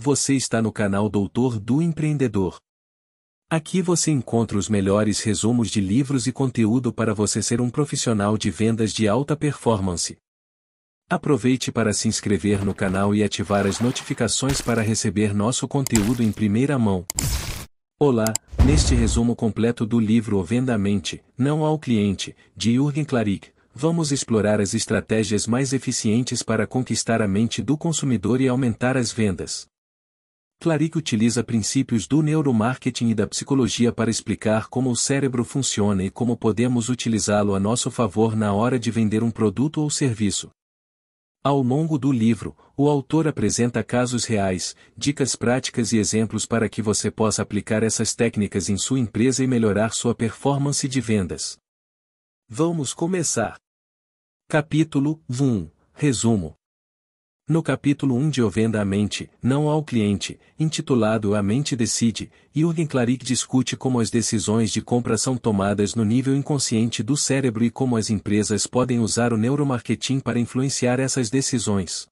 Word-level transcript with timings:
Você 0.00 0.34
está 0.34 0.62
no 0.62 0.70
canal 0.70 1.08
Doutor 1.08 1.58
do 1.58 1.82
Empreendedor. 1.82 2.60
Aqui 3.50 3.82
você 3.82 4.12
encontra 4.12 4.56
os 4.56 4.68
melhores 4.68 5.18
resumos 5.18 5.70
de 5.70 5.80
livros 5.80 6.28
e 6.28 6.32
conteúdo 6.32 6.92
para 6.92 7.12
você 7.12 7.42
ser 7.42 7.60
um 7.60 7.68
profissional 7.68 8.38
de 8.38 8.48
vendas 8.48 8.92
de 8.92 9.08
alta 9.08 9.36
performance. 9.36 10.16
Aproveite 11.10 11.72
para 11.72 11.92
se 11.92 12.06
inscrever 12.06 12.64
no 12.64 12.72
canal 12.72 13.12
e 13.12 13.24
ativar 13.24 13.66
as 13.66 13.80
notificações 13.80 14.60
para 14.60 14.82
receber 14.82 15.34
nosso 15.34 15.66
conteúdo 15.66 16.22
em 16.22 16.30
primeira 16.30 16.78
mão. 16.78 17.04
Olá, 17.98 18.32
neste 18.64 18.94
resumo 18.94 19.34
completo 19.34 19.84
do 19.84 19.98
livro 19.98 20.38
O 20.38 20.44
Venda 20.44 20.78
Mente, 20.78 21.20
Não 21.36 21.64
ao 21.64 21.76
Cliente, 21.76 22.36
de 22.56 22.74
Jürgen 22.74 23.04
Klarik, 23.04 23.48
vamos 23.74 24.12
explorar 24.12 24.60
as 24.60 24.74
estratégias 24.74 25.48
mais 25.48 25.72
eficientes 25.72 26.40
para 26.40 26.68
conquistar 26.68 27.20
a 27.20 27.26
mente 27.26 27.60
do 27.60 27.76
consumidor 27.76 28.40
e 28.40 28.46
aumentar 28.46 28.96
as 28.96 29.10
vendas. 29.10 29.66
Clarick 30.60 30.98
utiliza 30.98 31.44
princípios 31.44 32.08
do 32.08 32.20
neuromarketing 32.20 33.10
e 33.10 33.14
da 33.14 33.28
psicologia 33.28 33.92
para 33.92 34.10
explicar 34.10 34.66
como 34.66 34.90
o 34.90 34.96
cérebro 34.96 35.44
funciona 35.44 36.02
e 36.02 36.10
como 36.10 36.36
podemos 36.36 36.88
utilizá-lo 36.88 37.54
a 37.54 37.60
nosso 37.60 37.92
favor 37.92 38.34
na 38.34 38.52
hora 38.52 38.76
de 38.76 38.90
vender 38.90 39.22
um 39.22 39.30
produto 39.30 39.80
ou 39.80 39.88
serviço. 39.88 40.50
Ao 41.44 41.62
longo 41.62 41.96
do 41.96 42.10
livro, 42.10 42.56
o 42.76 42.88
autor 42.88 43.28
apresenta 43.28 43.84
casos 43.84 44.24
reais, 44.24 44.74
dicas 44.96 45.36
práticas 45.36 45.92
e 45.92 45.98
exemplos 45.98 46.44
para 46.44 46.68
que 46.68 46.82
você 46.82 47.08
possa 47.08 47.42
aplicar 47.42 47.84
essas 47.84 48.12
técnicas 48.12 48.68
em 48.68 48.76
sua 48.76 48.98
empresa 48.98 49.44
e 49.44 49.46
melhorar 49.46 49.92
sua 49.92 50.12
performance 50.12 50.88
de 50.88 51.00
vendas. 51.00 51.56
Vamos 52.48 52.92
começar. 52.92 53.56
Capítulo 54.48 55.22
1 55.30 55.70
Resumo 55.94 56.57
no 57.48 57.62
capítulo 57.62 58.14
1 58.14 58.28
de 58.28 58.42
O 58.42 58.50
Venda 58.50 58.78
a 58.78 58.84
Mente, 58.84 59.30
Não 59.42 59.70
ao 59.70 59.82
Cliente, 59.82 60.38
intitulado 60.60 61.34
A 61.34 61.42
Mente 61.42 61.74
Decide, 61.74 62.30
Jürgen 62.54 62.86
Klarik 62.86 63.24
discute 63.24 63.74
como 63.74 64.00
as 64.00 64.10
decisões 64.10 64.70
de 64.70 64.82
compra 64.82 65.16
são 65.16 65.34
tomadas 65.34 65.94
no 65.94 66.04
nível 66.04 66.36
inconsciente 66.36 67.02
do 67.02 67.16
cérebro 67.16 67.64
e 67.64 67.70
como 67.70 67.96
as 67.96 68.10
empresas 68.10 68.66
podem 68.66 69.00
usar 69.00 69.32
o 69.32 69.38
neuromarketing 69.38 70.20
para 70.20 70.38
influenciar 70.38 71.00
essas 71.00 71.30
decisões. 71.30 72.06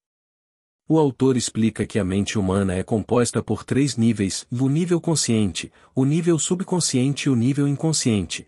O 0.88 0.98
autor 0.98 1.36
explica 1.36 1.84
que 1.84 1.98
a 1.98 2.04
mente 2.04 2.38
humana 2.38 2.74
é 2.74 2.82
composta 2.82 3.42
por 3.42 3.62
três 3.62 3.94
níveis: 3.94 4.46
o 4.50 4.68
nível 4.70 5.00
consciente, 5.02 5.70
o 5.94 6.06
nível 6.06 6.38
subconsciente 6.38 7.28
e 7.28 7.30
o 7.30 7.36
nível 7.36 7.68
inconsciente. 7.68 8.46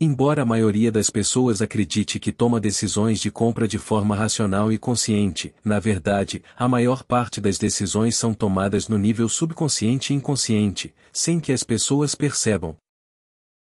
Embora 0.00 0.42
a 0.42 0.46
maioria 0.46 0.92
das 0.92 1.10
pessoas 1.10 1.60
acredite 1.60 2.20
que 2.20 2.30
toma 2.30 2.60
decisões 2.60 3.18
de 3.18 3.32
compra 3.32 3.66
de 3.66 3.78
forma 3.78 4.14
racional 4.14 4.72
e 4.72 4.78
consciente, 4.78 5.52
na 5.64 5.80
verdade, 5.80 6.40
a 6.56 6.68
maior 6.68 7.02
parte 7.02 7.40
das 7.40 7.58
decisões 7.58 8.14
são 8.16 8.32
tomadas 8.32 8.86
no 8.86 8.96
nível 8.96 9.28
subconsciente 9.28 10.12
e 10.12 10.16
inconsciente, 10.16 10.94
sem 11.12 11.40
que 11.40 11.50
as 11.50 11.64
pessoas 11.64 12.14
percebam. 12.14 12.76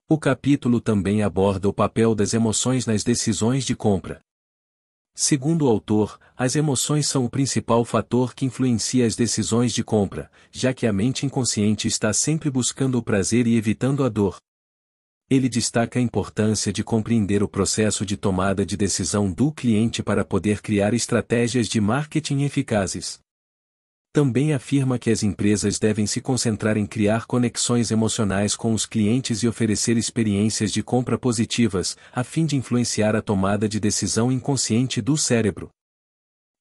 O 0.10 0.20
capítulo 0.20 0.82
também 0.82 1.24
aborda 1.24 1.70
o 1.70 1.74
papel 1.74 2.14
das 2.14 2.34
emoções 2.34 2.86
nas 2.86 3.02
decisões 3.02 3.64
de 3.64 3.74
compra. 3.74 4.20
Segundo 5.16 5.68
o 5.68 5.70
autor, 5.70 6.20
as 6.36 6.58
emoções 6.58 7.08
são 7.08 7.24
o 7.24 7.30
principal 7.30 7.86
fator 7.86 8.36
que 8.36 8.44
influencia 8.44 9.08
as 9.08 9.16
decisões 9.16 9.72
de 9.72 9.86
compra, 9.86 10.30
já 10.52 10.74
que 10.74 10.86
a 10.86 10.92
mente 10.92 11.26
inconsciente 11.26 11.88
está 11.88 12.12
sempre 12.12 12.50
buscando 12.50 12.98
o 12.98 13.02
prazer 13.02 13.48
e 13.48 13.56
evitando 13.56 14.04
a 14.04 14.10
dor. 14.10 14.36
Ele 15.28 15.50
destaca 15.50 15.98
a 15.98 16.02
importância 16.02 16.72
de 16.72 16.84
compreender 16.84 17.42
o 17.42 17.48
processo 17.48 18.06
de 18.06 18.16
tomada 18.16 18.64
de 18.64 18.78
decisão 18.78 19.32
do 19.32 19.52
cliente 19.52 20.04
para 20.04 20.24
poder 20.24 20.62
criar 20.62 20.94
estratégias 20.94 21.68
de 21.68 21.82
marketing 21.82 22.44
eficazes. 22.44 23.20
Também 24.14 24.54
afirma 24.54 25.00
que 25.00 25.10
as 25.10 25.24
empresas 25.24 25.80
devem 25.80 26.06
se 26.06 26.22
concentrar 26.22 26.78
em 26.78 26.86
criar 26.86 27.26
conexões 27.26 27.90
emocionais 27.92 28.56
com 28.56 28.72
os 28.72 28.86
clientes 28.86 29.42
e 29.44 29.48
oferecer 29.48 29.98
experiências 29.98 30.72
de 30.72 30.84
compra 30.84 31.18
positivas, 31.18 31.98
a 32.14 32.24
fim 32.24 32.46
de 32.46 32.56
influenciar 32.56 33.16
a 33.16 33.22
tomada 33.22 33.68
de 33.68 33.80
decisão 33.80 34.32
inconsciente 34.32 35.02
do 35.02 35.18
cérebro. 35.18 35.70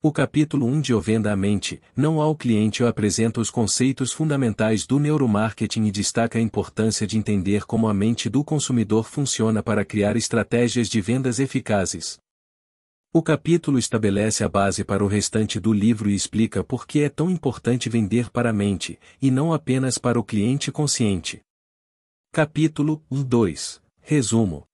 O 0.07 0.13
capítulo 0.13 0.67
1 0.67 0.83
de 0.83 0.95
Venda 1.01 1.33
a 1.33 1.37
Mente, 1.37 1.81
não 1.97 2.21
ao 2.21 2.37
cliente 2.37 2.85
apresenta 2.85 3.41
os 3.41 3.51
conceitos 3.51 4.13
fundamentais 4.13 4.87
do 4.87 4.99
neuromarketing 4.99 5.87
e 5.87 5.91
destaca 5.91 6.39
a 6.39 6.43
importância 6.43 7.07
de 7.07 7.17
entender 7.17 7.65
como 7.65 7.89
a 7.89 7.95
mente 7.95 8.29
do 8.29 8.45
consumidor 8.45 9.09
funciona 9.09 9.63
para 9.63 9.83
criar 9.83 10.15
estratégias 10.15 10.91
de 10.91 11.01
vendas 11.01 11.39
eficazes. 11.39 12.19
O 13.15 13.23
capítulo 13.23 13.79
estabelece 13.79 14.45
a 14.45 14.49
base 14.51 14.85
para 14.85 15.03
o 15.03 15.07
restante 15.07 15.59
do 15.59 15.73
livro 15.73 16.11
e 16.11 16.15
explica 16.15 16.63
por 16.63 16.87
que 16.87 17.01
é 17.01 17.09
tão 17.09 17.31
importante 17.31 17.89
vender 17.89 18.29
para 18.29 18.51
a 18.51 18.53
mente, 18.53 18.99
e 19.23 19.31
não 19.31 19.55
apenas 19.55 19.97
para 19.97 20.21
o 20.21 20.23
cliente 20.23 20.71
consciente. 20.71 21.41
Capítulo 22.31 23.03
2 23.11 23.81
Resumo 24.03 24.67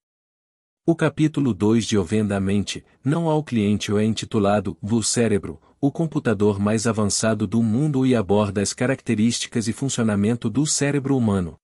o 0.83 0.95
capítulo 0.95 1.53
2 1.53 1.85
de 1.85 1.95
O 1.95 2.03
Venda 2.03 2.35
a 2.35 2.39
Mente, 2.39 2.83
não 3.05 3.29
ao 3.29 3.43
cliente 3.43 3.95
é 3.95 4.03
intitulado 4.03 4.75
O 4.81 5.03
Cérebro, 5.03 5.61
o 5.79 5.91
computador 5.91 6.59
mais 6.59 6.87
avançado 6.87 7.45
do 7.45 7.61
mundo 7.61 8.03
e 8.03 8.15
aborda 8.15 8.61
as 8.61 8.73
características 8.73 9.67
e 9.67 9.73
funcionamento 9.73 10.49
do 10.49 10.65
cérebro 10.65 11.15
humano. 11.15 11.55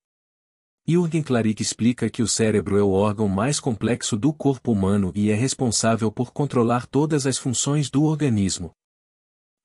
Jürgen 0.86 1.22
Klarik 1.22 1.60
explica 1.60 2.08
que 2.08 2.22
o 2.22 2.28
cérebro 2.28 2.78
é 2.78 2.82
o 2.82 2.90
órgão 2.90 3.28
mais 3.28 3.58
complexo 3.58 4.16
do 4.16 4.32
corpo 4.32 4.70
humano 4.70 5.10
e 5.14 5.30
é 5.30 5.34
responsável 5.34 6.12
por 6.12 6.32
controlar 6.32 6.86
todas 6.86 7.26
as 7.26 7.36
funções 7.36 7.90
do 7.90 8.04
organismo. 8.04 8.70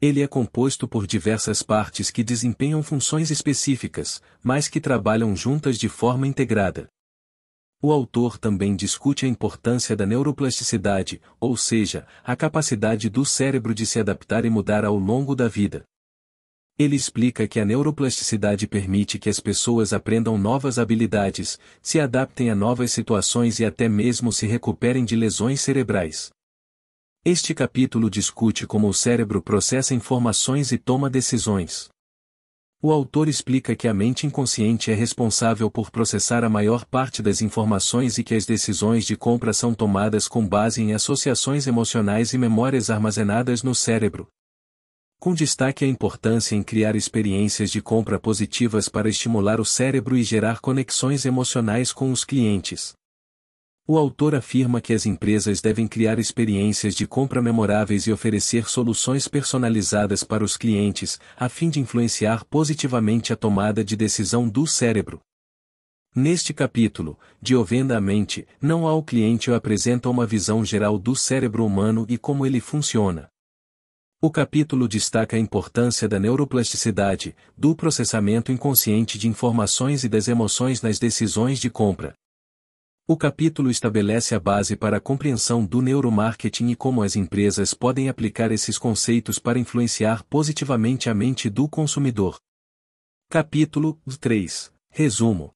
Ele 0.01 0.21
é 0.21 0.27
composto 0.27 0.87
por 0.87 1.05
diversas 1.05 1.61
partes 1.61 2.09
que 2.09 2.23
desempenham 2.23 2.81
funções 2.81 3.29
específicas, 3.29 4.19
mas 4.43 4.67
que 4.67 4.81
trabalham 4.81 5.35
juntas 5.35 5.77
de 5.77 5.87
forma 5.87 6.27
integrada. 6.27 6.89
O 7.85 7.91
autor 7.91 8.37
também 8.37 8.77
discute 8.77 9.25
a 9.25 9.27
importância 9.27 9.93
da 9.93 10.05
neuroplasticidade, 10.05 11.21
ou 11.37 11.57
seja, 11.57 12.07
a 12.23 12.33
capacidade 12.33 13.09
do 13.09 13.25
cérebro 13.25 13.75
de 13.75 13.85
se 13.85 13.99
adaptar 13.99 14.45
e 14.45 14.49
mudar 14.49 14.85
ao 14.85 14.97
longo 14.97 15.35
da 15.35 15.49
vida. 15.49 15.83
Ele 16.79 16.95
explica 16.95 17.45
que 17.45 17.59
a 17.59 17.65
neuroplasticidade 17.65 18.67
permite 18.67 19.19
que 19.19 19.29
as 19.29 19.41
pessoas 19.41 19.91
aprendam 19.91 20.37
novas 20.37 20.79
habilidades, 20.79 21.59
se 21.81 21.99
adaptem 21.99 22.49
a 22.49 22.55
novas 22.55 22.89
situações 22.93 23.59
e 23.59 23.65
até 23.65 23.89
mesmo 23.89 24.31
se 24.31 24.47
recuperem 24.47 25.03
de 25.03 25.17
lesões 25.17 25.59
cerebrais. 25.59 26.29
Este 27.25 27.53
capítulo 27.53 28.09
discute 28.09 28.65
como 28.65 28.87
o 28.87 28.93
cérebro 28.93 29.41
processa 29.41 29.93
informações 29.93 30.71
e 30.71 30.77
toma 30.77 31.09
decisões. 31.09 31.92
O 32.85 32.91
autor 32.91 33.29
explica 33.29 33.77
que 33.77 33.87
a 33.87 33.93
mente 33.93 34.27
inconsciente 34.27 34.91
é 34.91 34.93
responsável 34.93 35.71
por 35.71 35.89
processar 35.89 36.43
a 36.43 36.49
maior 36.49 36.83
parte 36.83 37.21
das 37.21 37.41
informações 37.41 38.17
e 38.17 38.25
que 38.25 38.35
as 38.35 38.45
decisões 38.45 39.05
de 39.05 39.15
compra 39.15 39.53
são 39.53 39.73
tomadas 39.73 40.27
com 40.27 40.45
base 40.45 40.81
em 40.81 40.93
associações 40.93 41.65
emocionais 41.65 42.33
e 42.33 42.37
memórias 42.37 42.89
armazenadas 42.89 43.63
no 43.63 43.73
cérebro. 43.73 44.27
Com 45.17 45.33
destaque 45.33 45.85
a 45.85 45.87
importância 45.87 46.57
em 46.57 46.61
criar 46.61 46.93
experiências 46.93 47.71
de 47.71 47.81
compra 47.81 48.19
positivas 48.19 48.89
para 48.89 49.07
estimular 49.07 49.61
o 49.61 49.65
cérebro 49.65 50.17
e 50.17 50.21
gerar 50.21 50.59
conexões 50.59 51.23
emocionais 51.23 51.93
com 51.93 52.11
os 52.11 52.25
clientes. 52.25 52.93
O 53.85 53.97
autor 53.97 54.33
afirma 54.33 54.79
que 54.79 54.93
as 54.93 55.05
empresas 55.05 55.59
devem 55.59 55.89
criar 55.89 56.17
experiências 56.17 56.95
de 56.95 57.05
compra 57.05 57.41
memoráveis 57.41 58.07
e 58.07 58.13
oferecer 58.13 58.69
soluções 58.69 59.27
personalizadas 59.27 60.23
para 60.23 60.41
os 60.41 60.55
clientes, 60.55 61.19
a 61.35 61.49
fim 61.49 61.69
de 61.69 61.81
influenciar 61.81 62.45
positivamente 62.45 63.33
a 63.33 63.35
tomada 63.35 63.83
de 63.83 63.97
decisão 63.97 64.47
do 64.47 64.65
cérebro. 64.65 65.19
Neste 66.15 66.53
capítulo, 66.53 67.19
de 67.41 67.57
O 67.57 67.65
Venda 67.65 67.97
a 67.97 68.01
Mente, 68.01 68.47
não 68.61 68.87
há 68.87 68.95
o 68.95 69.03
cliente 69.03 69.51
apresenta 69.51 70.09
uma 70.09 70.25
visão 70.25 70.63
geral 70.63 70.97
do 70.97 71.13
cérebro 71.13 71.65
humano 71.65 72.05
e 72.07 72.17
como 72.17 72.45
ele 72.45 72.61
funciona. 72.61 73.27
O 74.21 74.31
capítulo 74.31 74.87
destaca 74.87 75.35
a 75.35 75.39
importância 75.39 76.07
da 76.07 76.17
neuroplasticidade, 76.17 77.35
do 77.57 77.75
processamento 77.75 78.49
inconsciente 78.49 79.17
de 79.17 79.27
informações 79.27 80.05
e 80.05 80.07
das 80.07 80.29
emoções 80.29 80.81
nas 80.81 80.97
decisões 80.99 81.59
de 81.59 81.69
compra. 81.69 82.13
O 83.05 83.17
capítulo 83.17 83.69
estabelece 83.69 84.33
a 84.33 84.39
base 84.39 84.77
para 84.77 84.95
a 84.95 85.01
compreensão 85.01 85.65
do 85.65 85.81
neuromarketing 85.81 86.69
e 86.69 86.75
como 86.75 87.03
as 87.03 87.17
empresas 87.17 87.73
podem 87.73 88.07
aplicar 88.07 88.49
esses 88.49 88.77
conceitos 88.77 89.37
para 89.37 89.59
influenciar 89.59 90.23
positivamente 90.23 91.09
a 91.09 91.13
mente 91.13 91.49
do 91.49 91.67
consumidor. 91.67 92.39
Capítulo 93.29 93.99
3 94.21 94.71
Resumo 94.89 95.53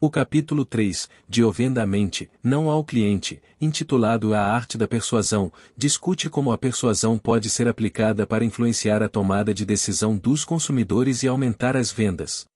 o 0.00 0.08
capítulo 0.08 0.64
3, 0.64 1.08
de 1.28 1.42
O 1.42 1.50
Venda 1.50 1.82
a 1.82 1.86
Mente, 1.86 2.30
Não 2.40 2.70
ao 2.70 2.84
Cliente, 2.84 3.42
intitulado 3.60 4.32
A 4.32 4.40
Arte 4.40 4.78
da 4.78 4.86
Persuasão, 4.86 5.52
discute 5.76 6.30
como 6.30 6.52
a 6.52 6.56
persuasão 6.56 7.18
pode 7.18 7.50
ser 7.50 7.66
aplicada 7.66 8.24
para 8.24 8.44
influenciar 8.44 9.02
a 9.02 9.08
tomada 9.08 9.52
de 9.52 9.66
decisão 9.66 10.16
dos 10.16 10.44
consumidores 10.44 11.24
e 11.24 11.28
aumentar 11.28 11.76
as 11.76 11.90
vendas. 11.90 12.47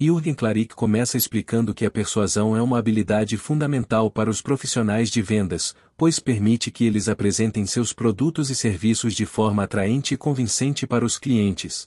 Jürgen 0.00 0.32
Klarik 0.32 0.76
começa 0.76 1.16
explicando 1.16 1.74
que 1.74 1.84
a 1.84 1.90
persuasão 1.90 2.56
é 2.56 2.62
uma 2.62 2.78
habilidade 2.78 3.36
fundamental 3.36 4.08
para 4.08 4.30
os 4.30 4.40
profissionais 4.40 5.10
de 5.10 5.20
vendas, 5.20 5.74
pois 5.96 6.20
permite 6.20 6.70
que 6.70 6.84
eles 6.84 7.08
apresentem 7.08 7.66
seus 7.66 7.92
produtos 7.92 8.48
e 8.48 8.54
serviços 8.54 9.12
de 9.12 9.26
forma 9.26 9.64
atraente 9.64 10.14
e 10.14 10.16
convincente 10.16 10.86
para 10.86 11.04
os 11.04 11.18
clientes. 11.18 11.84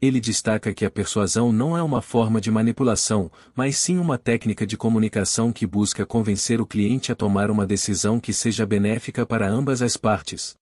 Ele 0.00 0.20
destaca 0.20 0.72
que 0.72 0.84
a 0.84 0.90
persuasão 0.92 1.50
não 1.50 1.76
é 1.76 1.82
uma 1.82 2.00
forma 2.00 2.40
de 2.40 2.52
manipulação, 2.52 3.32
mas 3.52 3.76
sim 3.76 3.98
uma 3.98 4.16
técnica 4.16 4.64
de 4.64 4.76
comunicação 4.76 5.50
que 5.50 5.66
busca 5.66 6.06
convencer 6.06 6.60
o 6.60 6.66
cliente 6.66 7.10
a 7.10 7.16
tomar 7.16 7.50
uma 7.50 7.66
decisão 7.66 8.20
que 8.20 8.32
seja 8.32 8.64
benéfica 8.64 9.26
para 9.26 9.50
ambas 9.50 9.82
as 9.82 9.96
partes. 9.96 10.54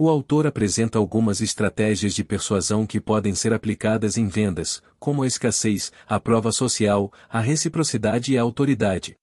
O 0.00 0.08
autor 0.08 0.46
apresenta 0.46 0.96
algumas 0.96 1.40
estratégias 1.40 2.14
de 2.14 2.22
persuasão 2.22 2.86
que 2.86 3.00
podem 3.00 3.34
ser 3.34 3.52
aplicadas 3.52 4.16
em 4.16 4.28
vendas, 4.28 4.80
como 4.96 5.24
a 5.24 5.26
escassez, 5.26 5.90
a 6.06 6.20
prova 6.20 6.52
social, 6.52 7.12
a 7.28 7.40
reciprocidade 7.40 8.32
e 8.32 8.38
a 8.38 8.42
autoridade. 8.42 9.16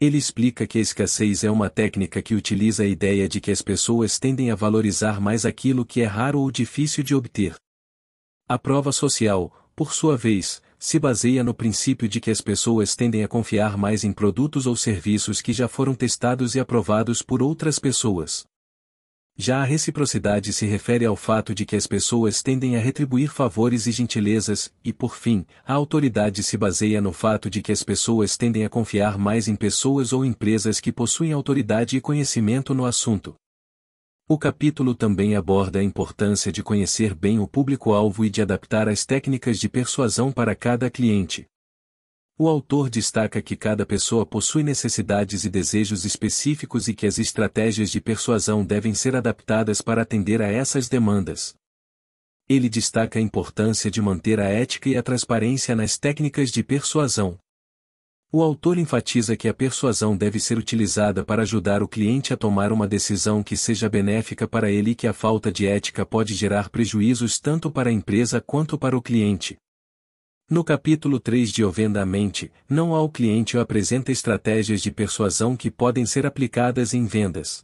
Ele 0.00 0.16
explica 0.16 0.64
que 0.64 0.78
a 0.78 0.80
escassez 0.80 1.42
é 1.42 1.50
uma 1.50 1.68
técnica 1.68 2.22
que 2.22 2.36
utiliza 2.36 2.84
a 2.84 2.86
ideia 2.86 3.28
de 3.28 3.40
que 3.40 3.50
as 3.50 3.62
pessoas 3.62 4.16
tendem 4.16 4.52
a 4.52 4.54
valorizar 4.54 5.20
mais 5.20 5.44
aquilo 5.44 5.84
que 5.84 6.02
é 6.02 6.06
raro 6.06 6.38
ou 6.38 6.52
difícil 6.52 7.02
de 7.02 7.12
obter. 7.12 7.56
A 8.48 8.56
prova 8.56 8.92
social, 8.92 9.52
por 9.74 9.92
sua 9.92 10.16
vez, 10.16 10.62
se 10.78 11.00
baseia 11.00 11.42
no 11.42 11.52
princípio 11.52 12.08
de 12.08 12.20
que 12.20 12.30
as 12.30 12.40
pessoas 12.40 12.94
tendem 12.94 13.24
a 13.24 13.28
confiar 13.28 13.76
mais 13.76 14.04
em 14.04 14.12
produtos 14.12 14.68
ou 14.68 14.76
serviços 14.76 15.42
que 15.42 15.52
já 15.52 15.66
foram 15.66 15.96
testados 15.96 16.54
e 16.54 16.60
aprovados 16.60 17.22
por 17.22 17.42
outras 17.42 17.80
pessoas. 17.80 18.48
Já 19.36 19.62
a 19.62 19.64
reciprocidade 19.64 20.52
se 20.52 20.66
refere 20.66 21.04
ao 21.04 21.16
fato 21.16 21.54
de 21.54 21.64
que 21.64 21.74
as 21.74 21.86
pessoas 21.86 22.42
tendem 22.42 22.76
a 22.76 22.80
retribuir 22.80 23.30
favores 23.30 23.86
e 23.86 23.92
gentilezas, 23.92 24.70
e 24.84 24.92
por 24.92 25.16
fim, 25.16 25.46
a 25.66 25.72
autoridade 25.72 26.42
se 26.42 26.56
baseia 26.56 27.00
no 27.00 27.12
fato 27.12 27.48
de 27.48 27.62
que 27.62 27.72
as 27.72 27.82
pessoas 27.82 28.36
tendem 28.36 28.64
a 28.64 28.68
confiar 28.68 29.16
mais 29.16 29.48
em 29.48 29.56
pessoas 29.56 30.12
ou 30.12 30.24
empresas 30.24 30.78
que 30.78 30.92
possuem 30.92 31.32
autoridade 31.32 31.96
e 31.96 32.00
conhecimento 32.00 32.74
no 32.74 32.84
assunto. 32.84 33.34
O 34.28 34.38
capítulo 34.38 34.94
também 34.94 35.34
aborda 35.34 35.80
a 35.80 35.82
importância 35.82 36.52
de 36.52 36.62
conhecer 36.62 37.14
bem 37.16 37.40
o 37.40 37.48
público-alvo 37.48 38.24
e 38.24 38.30
de 38.30 38.40
adaptar 38.40 38.88
as 38.88 39.04
técnicas 39.04 39.58
de 39.58 39.68
persuasão 39.68 40.30
para 40.30 40.54
cada 40.54 40.88
cliente. 40.88 41.49
O 42.42 42.48
autor 42.48 42.88
destaca 42.88 43.42
que 43.42 43.54
cada 43.54 43.84
pessoa 43.84 44.24
possui 44.24 44.62
necessidades 44.62 45.44
e 45.44 45.50
desejos 45.50 46.06
específicos 46.06 46.88
e 46.88 46.94
que 46.94 47.06
as 47.06 47.18
estratégias 47.18 47.90
de 47.90 48.00
persuasão 48.00 48.64
devem 48.64 48.94
ser 48.94 49.14
adaptadas 49.14 49.82
para 49.82 50.00
atender 50.00 50.40
a 50.40 50.50
essas 50.50 50.88
demandas. 50.88 51.54
Ele 52.48 52.70
destaca 52.70 53.18
a 53.18 53.22
importância 53.22 53.90
de 53.90 54.00
manter 54.00 54.40
a 54.40 54.48
ética 54.48 54.88
e 54.88 54.96
a 54.96 55.02
transparência 55.02 55.76
nas 55.76 55.98
técnicas 55.98 56.50
de 56.50 56.64
persuasão. 56.64 57.38
O 58.32 58.42
autor 58.42 58.78
enfatiza 58.78 59.36
que 59.36 59.46
a 59.46 59.52
persuasão 59.52 60.16
deve 60.16 60.40
ser 60.40 60.56
utilizada 60.56 61.22
para 61.22 61.42
ajudar 61.42 61.82
o 61.82 61.88
cliente 61.88 62.32
a 62.32 62.38
tomar 62.38 62.72
uma 62.72 62.88
decisão 62.88 63.42
que 63.42 63.54
seja 63.54 63.86
benéfica 63.86 64.48
para 64.48 64.70
ele 64.70 64.92
e 64.92 64.94
que 64.94 65.06
a 65.06 65.12
falta 65.12 65.52
de 65.52 65.66
ética 65.66 66.06
pode 66.06 66.32
gerar 66.32 66.70
prejuízos 66.70 67.38
tanto 67.38 67.70
para 67.70 67.90
a 67.90 67.92
empresa 67.92 68.40
quanto 68.40 68.78
para 68.78 68.96
o 68.96 69.02
cliente. 69.02 69.58
No 70.52 70.64
capítulo 70.64 71.20
3 71.20 71.52
de 71.52 71.64
Ovenda 71.64 72.02
a 72.02 72.04
Mente, 72.04 72.50
não 72.68 72.92
há 72.92 73.00
o 73.00 73.08
cliente 73.08 73.56
ou 73.56 73.62
apresenta 73.62 74.10
estratégias 74.10 74.82
de 74.82 74.90
persuasão 74.90 75.56
que 75.56 75.70
podem 75.70 76.04
ser 76.04 76.26
aplicadas 76.26 76.92
em 76.92 77.06
vendas. 77.06 77.62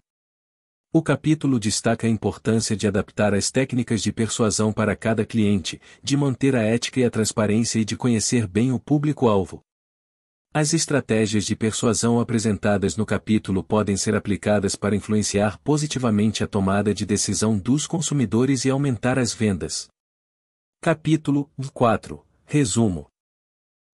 O 0.92 1.02
capítulo 1.02 1.58
destaca 1.58 2.06
a 2.06 2.10
importância 2.10 2.76
de 2.76 2.86
adaptar 2.86 3.34
as 3.34 3.50
técnicas 3.50 4.00
de 4.00 4.12
persuasão 4.12 4.72
para 4.72 4.94
cada 4.94 5.26
cliente, 5.26 5.80
de 6.00 6.16
manter 6.16 6.54
a 6.54 6.62
ética 6.62 7.00
e 7.00 7.04
a 7.04 7.10
transparência 7.10 7.80
e 7.80 7.84
de 7.84 7.96
conhecer 7.96 8.46
bem 8.46 8.70
o 8.70 8.78
público-alvo. 8.78 9.62
As 10.54 10.72
estratégias 10.72 11.44
de 11.44 11.56
persuasão 11.56 12.20
apresentadas 12.20 12.96
no 12.96 13.04
capítulo 13.04 13.64
podem 13.64 13.96
ser 13.96 14.14
aplicadas 14.14 14.76
para 14.76 14.94
influenciar 14.94 15.58
positivamente 15.58 16.44
a 16.44 16.46
tomada 16.46 16.94
de 16.94 17.04
decisão 17.04 17.58
dos 17.58 17.84
consumidores 17.84 18.64
e 18.64 18.70
aumentar 18.70 19.18
as 19.18 19.34
vendas. 19.34 19.88
Capítulo 20.80 21.50
4 21.74 22.25
Resumo 22.48 23.08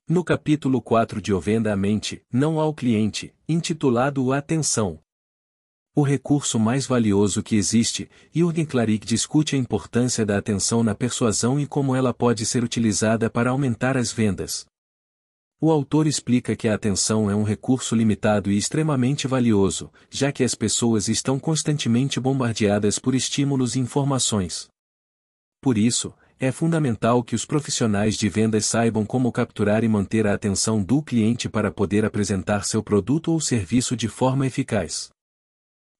No 0.06 0.22
capítulo 0.22 0.82
4 0.82 1.22
de 1.22 1.32
O 1.32 1.40
Venda 1.40 1.72
a 1.72 1.76
Mente, 1.76 2.22
não 2.31 2.60
ao 2.60 2.75
cliente, 2.75 3.34
intitulado 3.49 4.31
Atenção. 4.31 5.00
O 5.96 6.02
recurso 6.02 6.60
mais 6.60 6.87
valioso 6.87 7.43
que 7.43 7.56
existe, 7.56 8.10
Jürgen 8.31 8.66
Klarik 8.66 9.06
discute 9.06 9.56
a 9.56 9.58
importância 9.58 10.26
da 10.26 10.37
atenção 10.37 10.82
na 10.82 10.94
persuasão 10.94 11.58
e 11.58 11.66
como 11.66 11.96
ela 11.96 12.12
pode 12.12 12.44
ser 12.44 12.62
utilizada 12.62 13.31
para 13.31 13.49
aumentar 13.49 13.96
as 13.96 14.12
vendas. 14.12 14.66
O 15.58 15.70
autor 15.70 16.06
explica 16.06 16.55
que 16.55 16.69
a 16.69 16.75
atenção 16.75 17.31
é 17.31 17.34
um 17.34 17.44
recurso 17.44 17.94
limitado 17.94 18.50
e 18.50 18.58
extremamente 18.58 19.26
valioso, 19.26 19.90
já 20.10 20.31
que 20.31 20.44
as 20.44 20.55
pessoas 20.55 21.08
estão 21.08 21.38
constantemente 21.38 22.20
bombardeadas 22.20 22.98
por 22.98 23.14
estímulos 23.14 23.76
e 23.76 23.78
informações. 23.78 24.69
Por 25.58 25.78
isso, 25.78 26.12
é 26.43 26.50
fundamental 26.50 27.23
que 27.23 27.37
os 27.37 27.44
profissionais 27.44 28.17
de 28.17 28.29
vendas 28.29 28.67
saibam 28.67 29.06
como 29.06 29.31
capturar 29.31 29.85
e 29.85 29.89
manter 29.89 30.27
a 30.27 30.35
atenção 30.35 30.83
do 30.83 31.00
cliente 31.00 31.49
para 31.49 31.71
poder 31.71 32.05
apresentar 32.05 32.65
seu 32.65 32.83
produto 32.83 33.31
ou 33.31 33.41
serviço 33.41 33.94
de 33.94 34.09
forma 34.09 34.44
eficaz. 34.44 35.09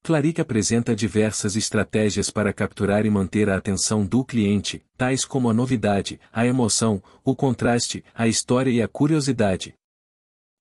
Claric 0.03 0.41
apresenta 0.41 0.97
diversas 0.97 1.55
estratégias 1.55 2.29
para 2.29 2.53
capturar 2.53 3.07
e 3.07 3.11
manter 3.11 3.49
a 3.49 3.57
atenção 3.57 4.05
do 4.05 4.25
cliente, 4.25 4.85
tais 4.97 5.25
como 5.25 5.49
a 5.49 5.55
novidade, 5.55 6.19
a 6.33 6.45
emoção, 6.45 7.01
o 7.25 7.37
contraste, 7.37 8.05
a 8.13 8.27
história 8.27 8.73
e 8.73 8.83
a 8.83 8.89
curiosidade. 8.89 9.75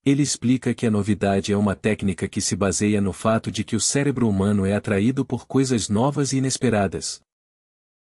Ele 0.05 0.21
explica 0.21 0.75
que 0.75 0.85
a 0.85 0.91
novidade 0.91 1.51
é 1.51 1.57
uma 1.57 1.75
técnica 1.75 2.27
que 2.27 2.39
se 2.39 2.55
baseia 2.55 3.01
no 3.01 3.11
fato 3.11 3.49
de 3.49 3.63
que 3.63 3.75
o 3.75 3.79
cérebro 3.79 4.29
humano 4.29 4.63
é 4.63 4.75
atraído 4.75 5.25
por 5.25 5.47
coisas 5.47 5.89
novas 5.89 6.33
e 6.33 6.37
inesperadas. 6.37 7.19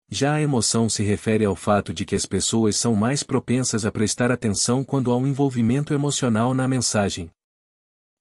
Já 0.09 0.35
a 0.35 0.41
emoção 0.41 0.87
se 0.87 1.03
refere 1.03 1.43
ao 1.43 1.55
fato 1.55 1.93
de 1.93 2.05
que 2.05 2.15
as 2.15 2.25
pessoas 2.25 2.77
são 2.77 2.95
mais 2.95 3.23
propensas 3.23 3.85
a 3.85 3.91
prestar 3.91 4.31
atenção 4.31 4.81
quando 4.81 5.11
há 5.11 5.17
um 5.17 5.27
envolvimento 5.27 5.93
emocional 5.93 6.53
na 6.53 6.65
mensagem. 6.65 7.29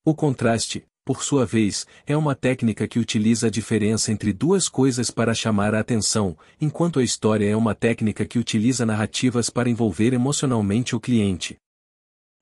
O 0.05 0.13
contraste, 0.13 0.85
por 1.05 1.23
sua 1.23 1.47
vez, 1.47 1.87
é 2.05 2.17
uma 2.17 2.35
técnica 2.35 2.89
que 2.89 2.99
utiliza 2.99 3.47
a 3.47 3.51
diferença 3.51 4.11
entre 4.11 4.33
duas 4.33 4.69
coisas 4.69 5.13
para 5.13 5.33
chamar 5.33 5.77
a 5.77 5.79
atenção, 5.79 6.37
enquanto 6.61 6.99
a 6.99 7.05
história 7.05 7.49
é 7.49 7.55
uma 7.55 7.77
técnica 7.77 8.25
que 8.25 8.41
utiliza 8.41 8.85
narrativas 8.85 9.49
para 9.49 9.71
envolver 9.71 10.13
emocionalmente 10.13 10.97
o 10.97 11.01
cliente. 11.01 11.57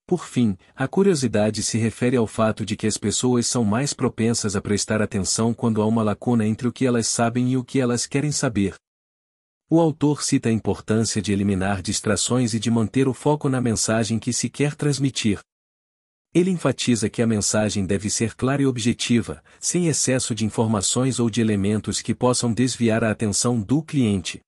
Por 0.07 0.25
fim, 0.25 0.57
a 0.75 0.89
curiosidade 0.89 1.63
se 1.63 1.77
refere 1.77 2.17
ao 2.17 2.27
fato 2.27 2.65
de 2.65 2.77
que 2.77 2.87
as 2.87 2.97
pessoas 2.97 3.47
são 3.47 3.63
mais 3.63 3.93
propensas 3.93 4.57
a 4.57 4.63
prestar 4.63 5.03
atenção 5.03 5.53
quando 5.53 5.83
há 5.83 5.87
uma 5.87 6.03
lacuna 6.03 6.47
entre 6.47 6.67
o 6.67 6.73
que 6.73 6.87
elas 6.87 7.07
sabem 7.07 7.53
e 7.53 7.59
o 7.59 7.65
que 7.65 7.79
elas 7.79 8.07
querem 8.07 8.33
saber. 8.33 8.75
O 9.71 9.81
autor 9.81 10.23
cita 10.23 10.51
a 10.51 10.53
importância 10.53 11.23
de 11.23 11.33
eliminar 11.33 11.81
distrações 11.81 12.53
e 12.53 12.61
de 12.61 12.71
manter 12.71 13.09
o 13.09 13.15
foco 13.15 13.49
na 13.49 13.61
mensagem 13.61 14.19
que 14.19 14.33
se 14.33 14.51
quer 14.51 14.75
transmitir. 14.75 15.41
Ele 16.35 16.51
enfatiza 16.51 17.09
que 17.09 17.23
a 17.23 17.27
mensagem 17.27 17.87
deve 17.87 18.11
ser 18.11 18.35
clara 18.35 18.61
e 18.61 18.67
objetiva, 18.67 19.43
sem 19.59 19.87
excesso 19.87 20.35
de 20.35 20.45
informações 20.45 21.19
ou 21.19 21.31
de 21.31 21.41
elementos 21.41 22.03
que 22.03 22.15
possam 22.15 22.53
desviar 22.53 23.03
a 23.03 23.11
atenção 23.11 23.59
do 23.61 23.83
cliente. 23.83 24.41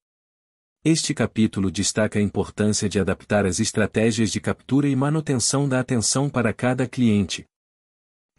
Este 0.85 1.14
capítulo 1.14 1.70
destaca 1.70 2.18
a 2.18 2.23
importância 2.23 2.88
de 2.88 3.00
adaptar 3.00 3.46
as 3.46 3.58
estratégias 3.58 4.30
de 4.30 4.40
captura 4.40 4.87
e 4.87 4.94
manutenção 4.94 5.68
da 5.68 5.80
atenção 5.80 6.28
para 6.28 6.52
cada 6.52 6.87
cliente. 6.87 7.44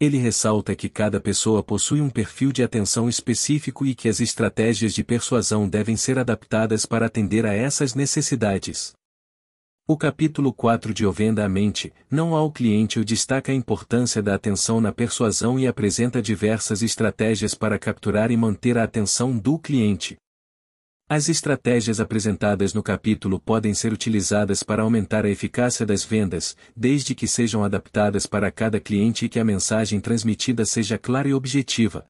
Ele 0.00 0.16
ressalta 0.16 0.76
que 0.76 0.88
cada 0.88 1.20
pessoa 1.20 1.60
possui 1.60 2.00
um 2.00 2.08
perfil 2.08 2.52
de 2.52 2.62
atenção 2.62 3.08
específico 3.08 3.84
e 3.84 3.96
que 3.96 4.08
as 4.08 4.20
estratégias 4.20 4.94
de 4.94 5.02
persuasão 5.02 5.68
devem 5.68 5.96
ser 5.96 6.20
adaptadas 6.20 6.86
para 6.86 7.06
atender 7.06 7.44
a 7.44 7.52
essas 7.52 7.96
necessidades. 7.96 8.92
O 9.88 9.96
capítulo 9.96 10.52
4 10.52 10.94
de 10.94 11.04
Ovenda 11.04 11.44
a 11.44 11.48
Mente, 11.48 11.92
não 12.08 12.36
ao 12.36 12.52
cliente 12.52 13.00
o 13.00 13.04
destaca 13.04 13.50
a 13.50 13.54
importância 13.54 14.22
da 14.22 14.36
atenção 14.36 14.80
na 14.80 14.92
persuasão 14.92 15.58
e 15.58 15.66
apresenta 15.66 16.22
diversas 16.22 16.80
estratégias 16.80 17.54
para 17.54 17.76
capturar 17.76 18.30
e 18.30 18.36
manter 18.36 18.78
a 18.78 18.84
atenção 18.84 19.36
do 19.36 19.58
cliente. 19.58 20.16
As 21.10 21.30
estratégias 21.30 22.00
apresentadas 22.00 22.74
no 22.74 22.82
capítulo 22.82 23.40
podem 23.40 23.72
ser 23.72 23.94
utilizadas 23.94 24.62
para 24.62 24.82
aumentar 24.82 25.24
a 25.24 25.30
eficácia 25.30 25.86
das 25.86 26.04
vendas, 26.04 26.54
desde 26.76 27.14
que 27.14 27.26
sejam 27.26 27.64
adaptadas 27.64 28.26
para 28.26 28.52
cada 28.52 28.78
cliente 28.78 29.24
e 29.24 29.28
que 29.30 29.40
a 29.40 29.44
mensagem 29.44 30.00
transmitida 30.00 30.66
seja 30.66 30.98
clara 30.98 31.26
e 31.26 31.32
objetiva. 31.32 32.04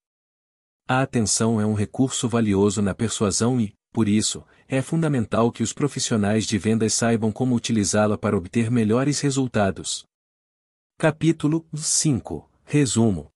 A 0.89 1.01
atenção 1.01 1.61
é 1.61 1.67
um 1.67 1.75
recurso 1.75 2.29
valioso 2.29 2.83
na 2.83 2.93
persuasão 2.93 3.61
e, 3.61 3.73
por 3.93 4.09
isso, 4.09 4.45
é 4.67 4.83
fundamental 4.83 5.53
que 5.53 5.63
os 5.63 5.73
profissionais 5.73 6.45
de 6.45 6.59
vendas 6.59 6.93
saibam 6.93 7.31
como 7.31 7.55
utilizá-la 7.55 8.19
para 8.19 8.37
obter 8.37 8.69
melhores 8.69 9.21
resultados. 9.21 10.05
Capítulo 10.99 11.65
5 11.73 12.51
Resumo 12.65 13.31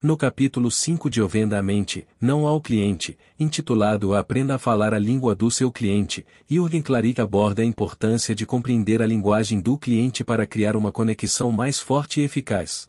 no 0.00 0.16
capítulo 0.16 0.70
5 0.70 1.10
de 1.10 1.20
O 1.20 1.26
Venda 1.26 1.58
a 1.58 1.62
Mente, 1.62 2.06
não 2.20 2.46
ao 2.46 2.60
cliente, 2.60 3.18
intitulado 3.38 4.14
Aprenda 4.14 4.54
a 4.54 4.58
falar 4.58 4.94
a 4.94 4.98
língua 4.98 5.34
do 5.34 5.50
seu 5.50 5.72
cliente, 5.72 6.24
Jürgen 6.48 6.80
Klarik 6.80 7.20
aborda 7.20 7.62
a 7.62 7.64
importância 7.64 8.32
de 8.32 8.46
compreender 8.46 9.02
a 9.02 9.06
linguagem 9.06 9.60
do 9.60 9.76
cliente 9.76 10.22
para 10.22 10.46
criar 10.46 10.76
uma 10.76 10.92
conexão 10.92 11.50
mais 11.50 11.80
forte 11.80 12.20
e 12.20 12.24
eficaz. 12.24 12.86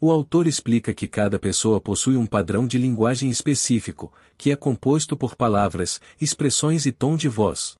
O 0.00 0.10
autor 0.10 0.48
explica 0.48 0.92
que 0.92 1.06
cada 1.06 1.38
pessoa 1.38 1.80
possui 1.80 2.16
um 2.16 2.26
padrão 2.26 2.66
de 2.66 2.78
linguagem 2.78 3.30
específico, 3.30 4.12
que 4.36 4.50
é 4.50 4.56
composto 4.56 5.16
por 5.16 5.36
palavras, 5.36 6.00
expressões 6.20 6.84
e 6.84 6.90
tom 6.90 7.16
de 7.16 7.28
voz. 7.28 7.77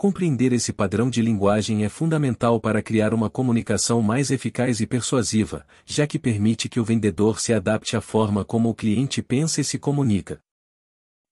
Compreender 0.00 0.52
esse 0.52 0.72
padrão 0.72 1.10
de 1.10 1.20
linguagem 1.20 1.84
é 1.84 1.88
fundamental 1.88 2.60
para 2.60 2.80
criar 2.80 3.12
uma 3.12 3.28
comunicação 3.28 4.00
mais 4.00 4.30
eficaz 4.30 4.78
e 4.78 4.86
persuasiva, 4.86 5.66
já 5.84 6.06
que 6.06 6.20
permite 6.20 6.68
que 6.68 6.78
o 6.78 6.84
vendedor 6.84 7.40
se 7.40 7.52
adapte 7.52 7.96
à 7.96 8.00
forma 8.00 8.44
como 8.44 8.68
o 8.68 8.74
cliente 8.76 9.20
pensa 9.20 9.60
e 9.60 9.64
se 9.64 9.76
comunica. 9.76 10.38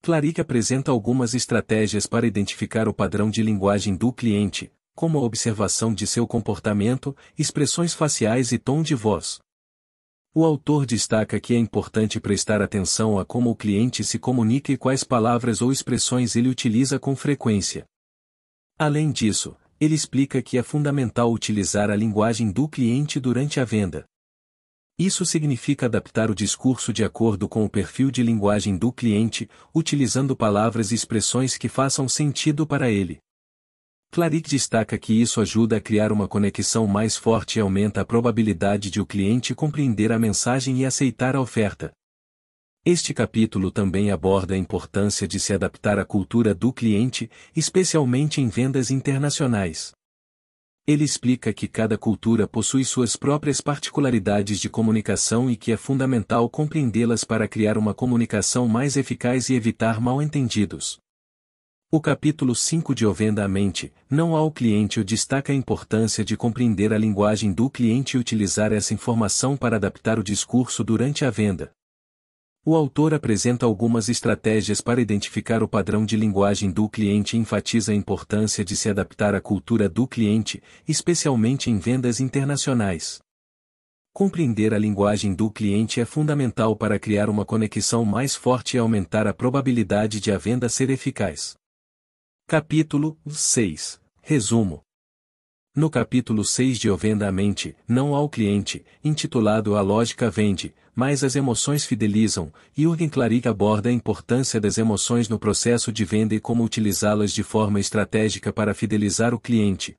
Clarick 0.01 0.41
apresenta 0.41 0.91
algumas 0.91 1.33
estratégias 1.33 2.05
para 2.05 2.27
identificar 2.27 2.89
o 2.89 2.93
padrão 2.93 3.29
de 3.29 3.41
linguagem 3.41 3.95
do 3.95 4.11
cliente, 4.11 4.69
como 4.93 5.17
a 5.17 5.21
observação 5.21 5.93
de 5.93 6.05
seu 6.05 6.27
comportamento, 6.27 7.15
expressões 7.39 7.93
faciais 7.93 8.51
e 8.51 8.57
tom 8.57 8.83
de 8.83 8.95
voz. 8.95 9.39
O 10.35 10.43
autor 10.43 10.85
destaca 10.85 11.39
que 11.39 11.53
é 11.53 11.57
importante 11.57 12.19
prestar 12.19 12.61
atenção 12.61 13.17
a 13.17 13.23
como 13.23 13.49
o 13.49 13.55
cliente 13.55 14.03
se 14.03 14.19
comunica 14.19 14.73
e 14.73 14.77
quais 14.77 15.05
palavras 15.05 15.61
ou 15.61 15.71
expressões 15.71 16.35
ele 16.35 16.49
utiliza 16.49 16.99
com 16.99 17.15
frequência. 17.15 17.85
Além 18.79 19.11
disso, 19.11 19.55
ele 19.79 19.95
explica 19.95 20.39
que 20.39 20.57
é 20.57 20.61
fundamental 20.61 21.33
utilizar 21.33 21.89
a 21.89 21.95
linguagem 21.95 22.51
do 22.51 22.67
cliente 22.67 23.19
durante 23.19 23.59
a 23.59 23.65
venda. 23.65 24.05
Isso 24.99 25.25
significa 25.25 25.87
adaptar 25.87 26.29
o 26.29 26.35
discurso 26.35 26.93
de 26.93 27.03
acordo 27.03 27.49
com 27.49 27.65
o 27.65 27.69
perfil 27.69 28.11
de 28.11 28.21
linguagem 28.21 28.77
do 28.77 28.91
cliente, 28.91 29.49
utilizando 29.73 30.35
palavras 30.35 30.91
e 30.91 30.95
expressões 30.95 31.57
que 31.57 31.67
façam 31.67 32.07
sentido 32.07 32.67
para 32.67 32.89
ele. 32.89 33.19
Clarick 34.11 34.49
destaca 34.49 34.97
que 34.97 35.13
isso 35.13 35.41
ajuda 35.41 35.77
a 35.77 35.81
criar 35.81 36.11
uma 36.11 36.27
conexão 36.27 36.87
mais 36.87 37.15
forte 37.17 37.57
e 37.57 37.61
aumenta 37.61 38.01
a 38.01 38.05
probabilidade 38.05 38.89
de 38.89 39.01
o 39.01 39.05
cliente 39.05 39.53
compreender 39.53 40.11
a 40.11 40.19
mensagem 40.19 40.81
e 40.81 40.85
aceitar 40.85 41.35
a 41.35 41.41
oferta. 41.41 41.91
Este 42.89 43.13
capítulo 43.13 43.69
também 43.69 44.11
aborda 44.11 44.53
a 44.53 44.57
importância 44.57 45.27
de 45.27 45.41
se 45.41 45.51
adaptar 45.51 45.99
à 45.99 46.05
cultura 46.05 46.55
do 46.55 46.71
cliente, 46.71 47.29
especialmente 47.53 48.39
em 48.39 48.47
vendas 48.47 48.89
internacionais. 48.89 49.91
Ele 50.87 51.03
explica 51.03 51.51
que 51.51 51.67
cada 51.67 51.97
cultura 51.97 52.47
possui 52.47 52.85
suas 52.85 53.17
próprias 53.17 53.59
particularidades 53.59 54.57
de 54.57 54.69
comunicação 54.69 55.51
e 55.51 55.57
que 55.57 55.73
é 55.73 55.75
fundamental 55.75 56.49
compreendê-las 56.49 57.25
para 57.25 57.45
criar 57.45 57.77
uma 57.77 57.93
comunicação 57.93 58.69
mais 58.69 58.95
eficaz 58.95 59.49
e 59.49 59.55
evitar 59.55 59.99
mal-entendidos. 59.99 60.97
O 61.91 61.99
capítulo 61.99 62.55
5 62.55 62.95
de 62.95 63.05
Venda 63.07 63.43
à 63.43 63.49
Mente, 63.49 63.91
não 64.09 64.33
ao 64.33 64.49
cliente 64.49 65.03
destaca 65.03 65.51
a 65.51 65.55
importância 65.55 66.23
de 66.23 66.37
compreender 66.37 66.93
a 66.93 66.97
linguagem 66.97 67.51
do 67.51 67.69
cliente 67.69 68.15
e 68.15 68.17
utilizar 68.17 68.71
essa 68.71 68.93
informação 68.93 69.57
para 69.57 69.75
adaptar 69.75 70.17
o 70.17 70.23
discurso 70.23 70.85
durante 70.85 71.25
a 71.25 71.29
venda. 71.29 71.75
O 72.69 72.75
autor 72.75 73.13
apresenta 73.13 73.65
algumas 73.65 74.09
estratégias 74.09 74.81
para 74.81 74.99
identificar 74.99 75.63
o 75.63 75.69
padrão 75.69 76.05
de 76.05 76.17
linguagem 76.17 76.69
do 76.69 76.89
cliente 76.89 77.37
e 77.37 77.39
enfatiza 77.39 77.93
a 77.93 77.95
importância 77.95 78.61
de 78.65 78.75
se 78.75 78.89
adaptar 78.89 79.33
à 79.33 79.39
cultura 79.39 79.87
do 79.87 80.05
cliente, 80.05 80.61
especialmente 80.85 81.71
em 81.71 81.79
vendas 81.79 82.19
internacionais. 82.19 83.21
Compreender 84.13 84.73
a 84.73 84.77
linguagem 84.77 85.33
do 85.33 85.49
cliente 85.49 86.01
é 86.01 86.05
fundamental 86.05 86.75
para 86.75 86.99
criar 86.99 87.29
uma 87.29 87.45
conexão 87.45 88.03
mais 88.03 88.35
forte 88.35 88.75
e 88.75 88.79
aumentar 88.81 89.27
a 89.27 89.33
probabilidade 89.33 90.19
de 90.19 90.29
a 90.29 90.37
venda 90.37 90.67
ser 90.67 90.89
eficaz. 90.89 91.55
Capítulo 92.49 93.17
6 93.27 93.97
Resumo 94.21 94.81
no 95.77 95.91
capítulo 95.91 96.43
6 96.43 96.79
de 96.79 96.89
Venda 96.95 97.27
à 97.27 97.31
Mente, 97.31 97.75
não 97.87 98.15
ao 98.15 98.27
cliente, 98.27 98.83
intitulado 99.03 99.75
A 99.75 99.81
Lógica 99.81 100.27
Vende, 100.27 100.73
mas 100.95 101.23
as 101.23 101.35
emoções 101.35 101.85
fidelizam, 101.85 102.51
Jürgen 102.75 103.07
Klarik 103.07 103.47
aborda 103.47 103.87
a 103.87 103.91
importância 103.91 104.59
das 104.59 104.79
emoções 104.79 105.29
no 105.29 105.37
processo 105.37 105.91
de 105.91 106.03
venda 106.03 106.33
e 106.33 106.39
como 106.39 106.63
utilizá-las 106.63 107.31
de 107.31 107.43
forma 107.43 107.79
estratégica 107.79 108.51
para 108.51 108.73
fidelizar 108.73 109.35
o 109.35 109.39
cliente. 109.39 109.93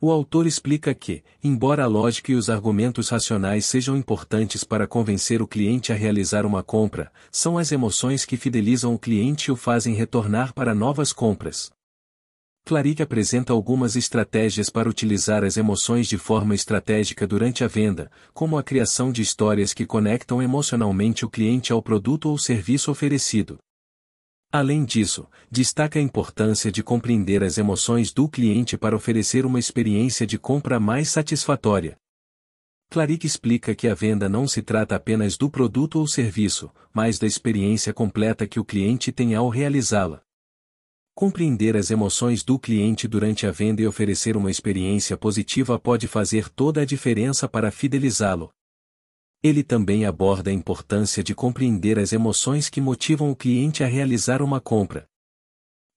O 0.00 0.10
autor 0.10 0.44
explica 0.44 0.92
que, 0.92 1.22
embora 1.40 1.84
a 1.84 1.86
lógica 1.86 2.32
e 2.32 2.34
os 2.34 2.50
argumentos 2.50 3.10
racionais 3.10 3.66
sejam 3.66 3.96
importantes 3.96 4.64
para 4.64 4.88
convencer 4.88 5.40
o 5.40 5.46
cliente 5.46 5.92
a 5.92 5.94
realizar 5.94 6.44
uma 6.44 6.64
compra, 6.64 7.12
são 7.30 7.56
as 7.56 7.70
emoções 7.70 8.24
que 8.24 8.36
fidelizam 8.36 8.92
o 8.92 8.98
cliente 8.98 9.50
e 9.50 9.52
o 9.52 9.56
fazem 9.56 9.94
retornar 9.94 10.52
para 10.52 10.74
novas 10.74 11.12
compras. 11.12 11.70
Clarick 12.70 13.02
apresenta 13.02 13.52
algumas 13.52 13.96
estratégias 13.96 14.70
para 14.70 14.88
utilizar 14.88 15.42
as 15.42 15.56
emoções 15.56 16.06
de 16.06 16.16
forma 16.16 16.54
estratégica 16.54 17.26
durante 17.26 17.64
a 17.64 17.66
venda, 17.66 18.08
como 18.32 18.56
a 18.56 18.62
criação 18.62 19.10
de 19.10 19.20
histórias 19.20 19.74
que 19.74 19.84
conectam 19.84 20.40
emocionalmente 20.40 21.24
o 21.24 21.28
cliente 21.28 21.72
ao 21.72 21.82
produto 21.82 22.28
ou 22.28 22.38
serviço 22.38 22.88
oferecido. 22.88 23.58
Além 24.52 24.84
disso, 24.84 25.26
destaca 25.50 25.98
a 25.98 26.02
importância 26.02 26.70
de 26.70 26.80
compreender 26.80 27.42
as 27.42 27.58
emoções 27.58 28.12
do 28.12 28.28
cliente 28.28 28.78
para 28.78 28.94
oferecer 28.94 29.44
uma 29.44 29.58
experiência 29.58 30.24
de 30.24 30.38
compra 30.38 30.78
mais 30.78 31.08
satisfatória. 31.08 31.96
Clarick 32.88 33.26
explica 33.26 33.74
que 33.74 33.88
a 33.88 33.94
venda 33.96 34.28
não 34.28 34.46
se 34.46 34.62
trata 34.62 34.94
apenas 34.94 35.36
do 35.36 35.50
produto 35.50 35.98
ou 35.98 36.06
serviço, 36.06 36.70
mas 36.94 37.18
da 37.18 37.26
experiência 37.26 37.92
completa 37.92 38.46
que 38.46 38.60
o 38.60 38.64
cliente 38.64 39.10
tem 39.10 39.34
ao 39.34 39.48
realizá-la. 39.48 40.22
Compreender 41.14 41.76
as 41.76 41.90
emoções 41.90 42.42
do 42.42 42.58
cliente 42.58 43.06
durante 43.06 43.46
a 43.46 43.50
venda 43.50 43.82
e 43.82 43.86
oferecer 43.86 44.36
uma 44.36 44.50
experiência 44.50 45.16
positiva 45.16 45.78
pode 45.78 46.06
fazer 46.06 46.48
toda 46.48 46.80
a 46.80 46.84
diferença 46.84 47.48
para 47.48 47.70
fidelizá-lo. 47.70 48.50
Ele 49.42 49.62
também 49.62 50.04
aborda 50.04 50.50
a 50.50 50.52
importância 50.52 51.22
de 51.22 51.34
compreender 51.34 51.98
as 51.98 52.12
emoções 52.12 52.68
que 52.68 52.80
motivam 52.80 53.30
o 53.30 53.36
cliente 53.36 53.82
a 53.82 53.86
realizar 53.86 54.42
uma 54.42 54.60
compra. 54.60 55.06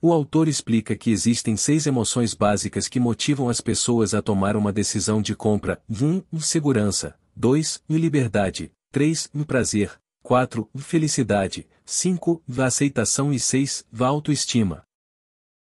O 0.01 0.11
autor 0.11 0.49
explica 0.49 0.97
que 0.97 1.11
existem 1.11 1.55
seis 1.55 1.87
emoções 1.87 2.33
básicas 2.33 2.89
que 2.89 2.99
motivam 2.99 3.47
as 3.47 3.61
pessoas 3.61 4.13
a 4.13 4.21
tomar 4.21 4.57
uma 4.57 4.73
decisão 4.73 5.21
de 5.21 5.33
compra: 5.33 5.81
1. 5.89 6.39
segurança, 6.41 7.15
2. 7.35 7.81
liberdade, 7.89 8.71
3. 8.91 9.29
prazer, 9.47 9.91
4. 10.21 10.69
felicidade, 10.75 11.65
5. 11.85 12.43
aceitação 12.59 13.31
e 13.31 13.39
6. 13.39 13.85
autoestima. 13.97 14.83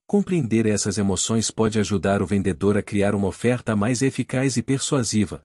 Compreender 0.07 0.67
essas 0.67 0.99
emoções 0.99 1.49
pode 1.49 1.79
ajudar 1.79 2.21
o 2.21 2.27
vendedor 2.27 2.77
a 2.77 2.83
criar 2.83 3.15
uma 3.15 3.27
oferta 3.27 3.75
mais 3.75 4.03
eficaz 4.03 4.55
e 4.55 4.61
persuasiva. 4.61 5.41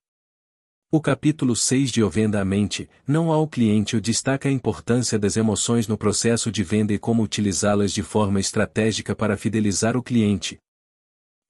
O 0.92 1.00
capítulo 1.00 1.56
6 1.56 1.90
de 1.90 2.02
O 2.02 2.10
Venda 2.10 2.42
à 2.42 2.44
Mente, 2.44 2.86
não 3.06 3.32
ao 3.32 3.48
cliente 3.48 3.96
o 3.96 4.00
destaca 4.02 4.50
a 4.50 4.52
importância 4.52 5.18
das 5.18 5.38
emoções 5.38 5.88
no 5.88 5.96
processo 5.96 6.52
de 6.52 6.62
venda 6.62 6.92
e 6.92 6.98
como 6.98 7.22
utilizá-las 7.22 7.90
de 7.90 8.02
forma 8.02 8.38
estratégica 8.38 9.16
para 9.16 9.34
fidelizar 9.34 9.96
o 9.96 10.02
cliente. 10.02 10.58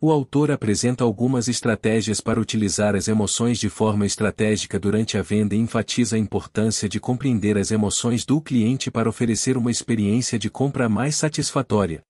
O 0.00 0.12
autor 0.12 0.52
apresenta 0.52 1.02
algumas 1.02 1.48
estratégias 1.48 2.20
para 2.20 2.40
utilizar 2.40 2.94
as 2.94 3.08
emoções 3.08 3.58
de 3.58 3.68
forma 3.68 4.06
estratégica 4.06 4.78
durante 4.78 5.18
a 5.18 5.22
venda 5.22 5.56
e 5.56 5.58
enfatiza 5.58 6.14
a 6.14 6.18
importância 6.18 6.88
de 6.88 7.00
compreender 7.00 7.58
as 7.58 7.72
emoções 7.72 8.24
do 8.24 8.40
cliente 8.40 8.88
para 8.88 9.08
oferecer 9.08 9.56
uma 9.56 9.70
experiência 9.70 10.38
de 10.38 10.48
compra 10.48 10.88
mais 10.88 11.16
satisfatória. 11.16 12.02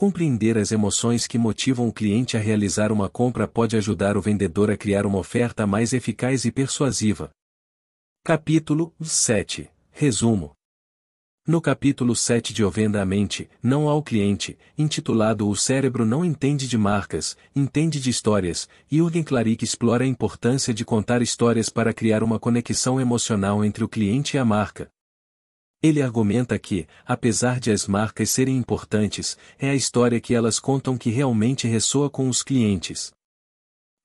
Compreender 0.00 0.56
as 0.56 0.72
emoções 0.72 1.26
que 1.26 1.36
motivam 1.36 1.86
o 1.86 1.92
cliente 1.92 2.34
a 2.34 2.40
realizar 2.40 2.90
uma 2.90 3.06
compra 3.06 3.46
pode 3.46 3.76
ajudar 3.76 4.16
o 4.16 4.22
vendedor 4.22 4.70
a 4.70 4.74
criar 4.74 5.04
uma 5.04 5.18
oferta 5.18 5.66
mais 5.66 5.92
eficaz 5.92 6.46
e 6.46 6.50
persuasiva. 6.50 7.30
Capítulo 8.24 8.94
7 8.98 9.68
Resumo 9.90 10.52
no 11.46 11.60
capítulo 11.60 12.16
7 12.16 12.54
de 12.54 12.64
O 12.64 12.70
Venda 12.70 13.02
à 13.02 13.04
Mente, 13.04 13.50
não 13.62 13.90
ao 13.90 14.02
cliente, 14.02 14.56
intitulado 14.78 15.46
O 15.46 15.54
cérebro 15.54 16.06
não 16.06 16.24
entende 16.24 16.66
de 16.66 16.78
marcas, 16.78 17.36
entende 17.54 18.00
de 18.00 18.08
histórias, 18.08 18.66
Jürgen 18.90 19.22
Klarik 19.22 19.62
explora 19.62 20.04
a 20.04 20.06
importância 20.06 20.72
de 20.72 20.82
contar 20.82 21.20
histórias 21.20 21.68
para 21.68 21.92
criar 21.92 22.22
uma 22.22 22.38
conexão 22.38 22.98
emocional 22.98 23.62
entre 23.62 23.84
o 23.84 23.88
cliente 23.88 24.36
e 24.36 24.40
a 24.40 24.46
marca. 24.46 24.90
Ele 25.82 26.02
argumenta 26.02 26.58
que, 26.58 26.86
apesar 27.06 27.58
de 27.58 27.70
as 27.70 27.86
marcas 27.86 28.28
serem 28.28 28.56
importantes, 28.56 29.38
é 29.58 29.70
a 29.70 29.74
história 29.74 30.20
que 30.20 30.34
elas 30.34 30.60
contam 30.60 30.98
que 30.98 31.08
realmente 31.08 31.66
ressoa 31.66 32.10
com 32.10 32.28
os 32.28 32.42
clientes. 32.42 33.12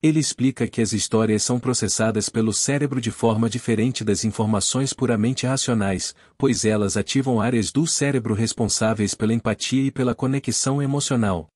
Ele 0.02 0.18
explica 0.18 0.66
que 0.66 0.80
as 0.80 0.94
histórias 0.94 1.42
são 1.42 1.58
processadas 1.58 2.30
pelo 2.30 2.52
cérebro 2.52 2.98
de 2.98 3.10
forma 3.10 3.50
diferente 3.50 4.04
das 4.04 4.24
informações 4.24 4.94
puramente 4.94 5.46
racionais, 5.46 6.14
pois 6.38 6.64
elas 6.64 6.96
ativam 6.96 7.40
áreas 7.40 7.70
do 7.70 7.86
cérebro 7.86 8.32
responsáveis 8.32 9.14
pela 9.14 9.34
empatia 9.34 9.82
e 9.82 9.90
pela 9.90 10.14
conexão 10.14 10.82
emocional. 10.82 11.48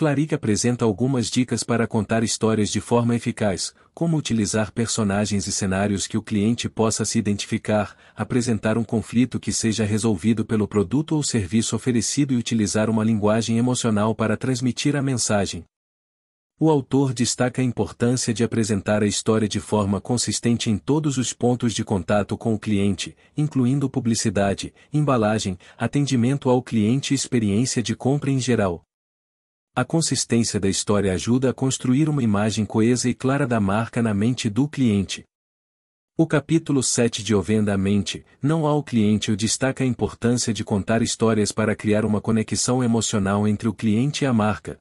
Clarick 0.00 0.34
apresenta 0.34 0.82
algumas 0.82 1.30
dicas 1.30 1.62
para 1.62 1.86
contar 1.86 2.24
histórias 2.24 2.70
de 2.70 2.80
forma 2.80 3.14
eficaz, 3.14 3.74
como 3.92 4.16
utilizar 4.16 4.72
personagens 4.72 5.46
e 5.46 5.52
cenários 5.52 6.06
que 6.06 6.16
o 6.16 6.22
cliente 6.22 6.70
possa 6.70 7.04
se 7.04 7.18
identificar, 7.18 7.94
apresentar 8.16 8.78
um 8.78 8.82
conflito 8.82 9.38
que 9.38 9.52
seja 9.52 9.84
resolvido 9.84 10.42
pelo 10.42 10.66
produto 10.66 11.16
ou 11.16 11.22
serviço 11.22 11.76
oferecido 11.76 12.32
e 12.32 12.38
utilizar 12.38 12.88
uma 12.88 13.04
linguagem 13.04 13.58
emocional 13.58 14.14
para 14.14 14.38
transmitir 14.38 14.96
a 14.96 15.02
mensagem. 15.02 15.64
O 16.58 16.70
autor 16.70 17.12
destaca 17.12 17.60
a 17.60 17.64
importância 17.64 18.32
de 18.32 18.42
apresentar 18.42 19.02
a 19.02 19.06
história 19.06 19.46
de 19.46 19.60
forma 19.60 20.00
consistente 20.00 20.70
em 20.70 20.78
todos 20.78 21.18
os 21.18 21.34
pontos 21.34 21.74
de 21.74 21.84
contato 21.84 22.38
com 22.38 22.54
o 22.54 22.58
cliente, 22.58 23.14
incluindo 23.36 23.90
publicidade, 23.90 24.72
embalagem, 24.90 25.58
atendimento 25.76 26.48
ao 26.48 26.62
cliente 26.62 27.12
e 27.12 27.14
experiência 27.14 27.82
de 27.82 27.94
compra 27.94 28.30
em 28.30 28.40
geral. 28.40 28.82
A 29.72 29.84
consistência 29.84 30.58
da 30.58 30.68
história 30.68 31.12
ajuda 31.12 31.50
a 31.50 31.54
construir 31.54 32.08
uma 32.08 32.24
imagem 32.24 32.66
coesa 32.66 33.08
e 33.08 33.14
clara 33.14 33.46
da 33.46 33.60
marca 33.60 34.02
na 34.02 34.12
mente 34.12 34.50
do 34.50 34.66
cliente. 34.66 35.24
O 36.18 36.26
capítulo 36.26 36.82
7 36.82 37.22
de 37.22 37.36
Ovenda 37.36 37.72
a 37.72 37.78
Mente, 37.78 38.26
não 38.42 38.66
ao 38.66 38.82
cliente 38.82 39.30
o 39.30 39.36
destaca 39.36 39.84
a 39.84 39.86
importância 39.86 40.52
de 40.52 40.64
contar 40.64 41.02
histórias 41.02 41.52
para 41.52 41.76
criar 41.76 42.04
uma 42.04 42.20
conexão 42.20 42.82
emocional 42.82 43.46
entre 43.46 43.68
o 43.68 43.72
cliente 43.72 44.24
e 44.24 44.26
a 44.26 44.32
marca. 44.32 44.76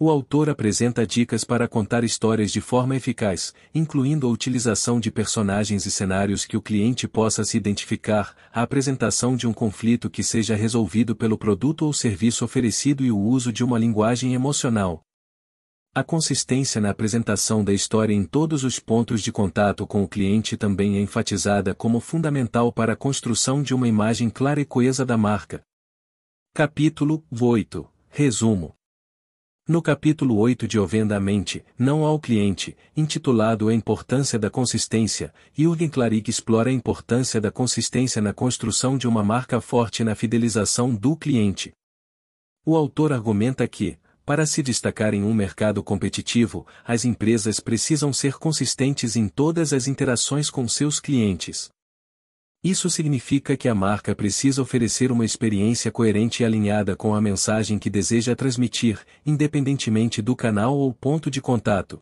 O 0.00 0.10
autor 0.10 0.48
apresenta 0.48 1.04
dicas 1.04 1.42
para 1.42 1.66
contar 1.66 2.04
histórias 2.04 2.52
de 2.52 2.60
forma 2.60 2.94
eficaz, 2.94 3.52
incluindo 3.74 4.28
a 4.28 4.30
utilização 4.30 5.00
de 5.00 5.10
personagens 5.10 5.86
e 5.86 5.90
cenários 5.90 6.44
que 6.44 6.56
o 6.56 6.62
cliente 6.62 7.08
possa 7.08 7.42
se 7.42 7.56
identificar, 7.56 8.32
a 8.52 8.62
apresentação 8.62 9.34
de 9.34 9.48
um 9.48 9.52
conflito 9.52 10.08
que 10.08 10.22
seja 10.22 10.54
resolvido 10.54 11.16
pelo 11.16 11.36
produto 11.36 11.84
ou 11.84 11.92
serviço 11.92 12.44
oferecido 12.44 13.04
e 13.04 13.10
o 13.10 13.18
uso 13.18 13.52
de 13.52 13.64
uma 13.64 13.76
linguagem 13.76 14.34
emocional. 14.34 15.02
A 15.92 16.04
consistência 16.04 16.80
na 16.80 16.90
apresentação 16.90 17.64
da 17.64 17.72
história 17.72 18.14
em 18.14 18.22
todos 18.22 18.62
os 18.62 18.78
pontos 18.78 19.20
de 19.20 19.32
contato 19.32 19.84
com 19.84 20.04
o 20.04 20.08
cliente 20.08 20.56
também 20.56 20.96
é 20.96 21.00
enfatizada 21.00 21.74
como 21.74 21.98
fundamental 21.98 22.72
para 22.72 22.92
a 22.92 22.96
construção 22.96 23.64
de 23.64 23.74
uma 23.74 23.88
imagem 23.88 24.30
clara 24.30 24.60
e 24.60 24.64
coesa 24.64 25.04
da 25.04 25.16
marca. 25.16 25.60
Capítulo 26.54 27.24
8 27.32 27.84
Resumo 28.10 28.77
no 29.68 29.82
capítulo 29.82 30.38
8 30.38 30.66
de 30.66 30.78
Ovenda 30.78 31.18
a 31.18 31.20
Mente, 31.20 31.62
Não 31.78 32.02
ao 32.02 32.18
Cliente, 32.18 32.74
intitulado 32.96 33.68
A 33.68 33.74
Importância 33.74 34.38
da 34.38 34.48
Consistência, 34.48 35.30
Jürgen 35.52 35.90
Klarik 35.90 36.30
explora 36.30 36.70
a 36.70 36.72
importância 36.72 37.38
da 37.38 37.50
consistência 37.50 38.22
na 38.22 38.32
construção 38.32 38.96
de 38.96 39.06
uma 39.06 39.22
marca 39.22 39.60
forte 39.60 40.02
na 40.02 40.14
fidelização 40.14 40.94
do 40.94 41.14
cliente. 41.14 41.74
O 42.64 42.74
autor 42.74 43.12
argumenta 43.12 43.68
que, 43.68 43.98
para 44.24 44.46
se 44.46 44.62
destacar 44.62 45.12
em 45.12 45.22
um 45.22 45.34
mercado 45.34 45.82
competitivo, 45.82 46.66
as 46.82 47.04
empresas 47.04 47.60
precisam 47.60 48.10
ser 48.10 48.38
consistentes 48.38 49.16
em 49.16 49.28
todas 49.28 49.74
as 49.74 49.86
interações 49.86 50.48
com 50.48 50.66
seus 50.66 50.98
clientes. 50.98 51.68
Isso 52.62 52.90
significa 52.90 53.56
que 53.56 53.68
a 53.68 53.74
marca 53.74 54.16
precisa 54.16 54.60
oferecer 54.60 55.12
uma 55.12 55.24
experiência 55.24 55.92
coerente 55.92 56.42
e 56.42 56.46
alinhada 56.46 56.96
com 56.96 57.14
a 57.14 57.20
mensagem 57.20 57.78
que 57.78 57.88
deseja 57.88 58.34
transmitir, 58.34 59.00
independentemente 59.24 60.20
do 60.20 60.34
canal 60.34 60.76
ou 60.76 60.92
ponto 60.92 61.30
de 61.30 61.40
contato. 61.40 62.00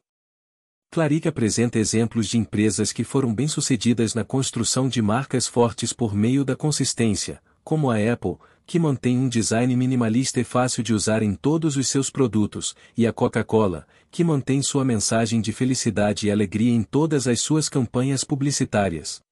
Claric 0.91 1.29
apresenta 1.29 1.79
exemplos 1.79 2.27
de 2.27 2.39
empresas 2.39 2.91
que 2.91 3.05
foram 3.05 3.35
bem-sucedidas 3.35 4.15
na 4.15 4.25
construção 4.25 4.89
de 4.89 5.03
marcas 5.03 5.47
fortes 5.47 5.93
por 5.93 6.15
meio 6.15 6.43
da 6.43 6.57
consistência, 6.57 7.43
como 7.63 7.91
a 7.91 7.97
Apple, 7.97 8.37
que 8.65 8.79
mantém 8.79 9.19
um 9.19 9.29
design 9.29 9.77
minimalista 9.77 10.41
e 10.41 10.45
fácil 10.45 10.83
de 10.83 10.95
usar 10.95 11.23
em 11.23 11.35
todos 11.35 11.77
os 11.77 11.87
seus 11.89 12.09
produtos, 12.09 12.75
e 12.97 13.07
a 13.07 13.13
Coca-Cola, 13.13 13.87
que 14.11 14.25
mantém 14.25 14.63
sua 14.63 14.87
mensagem 14.87 15.41
de 15.43 15.53
felicidade 15.53 16.27
e 16.27 16.31
alegria 16.31 16.73
em 16.73 16.83
todas 16.83 17.29
as 17.29 17.41
suas 17.41 17.69
campanhas 17.69 18.25
publicitárias. 18.25 19.25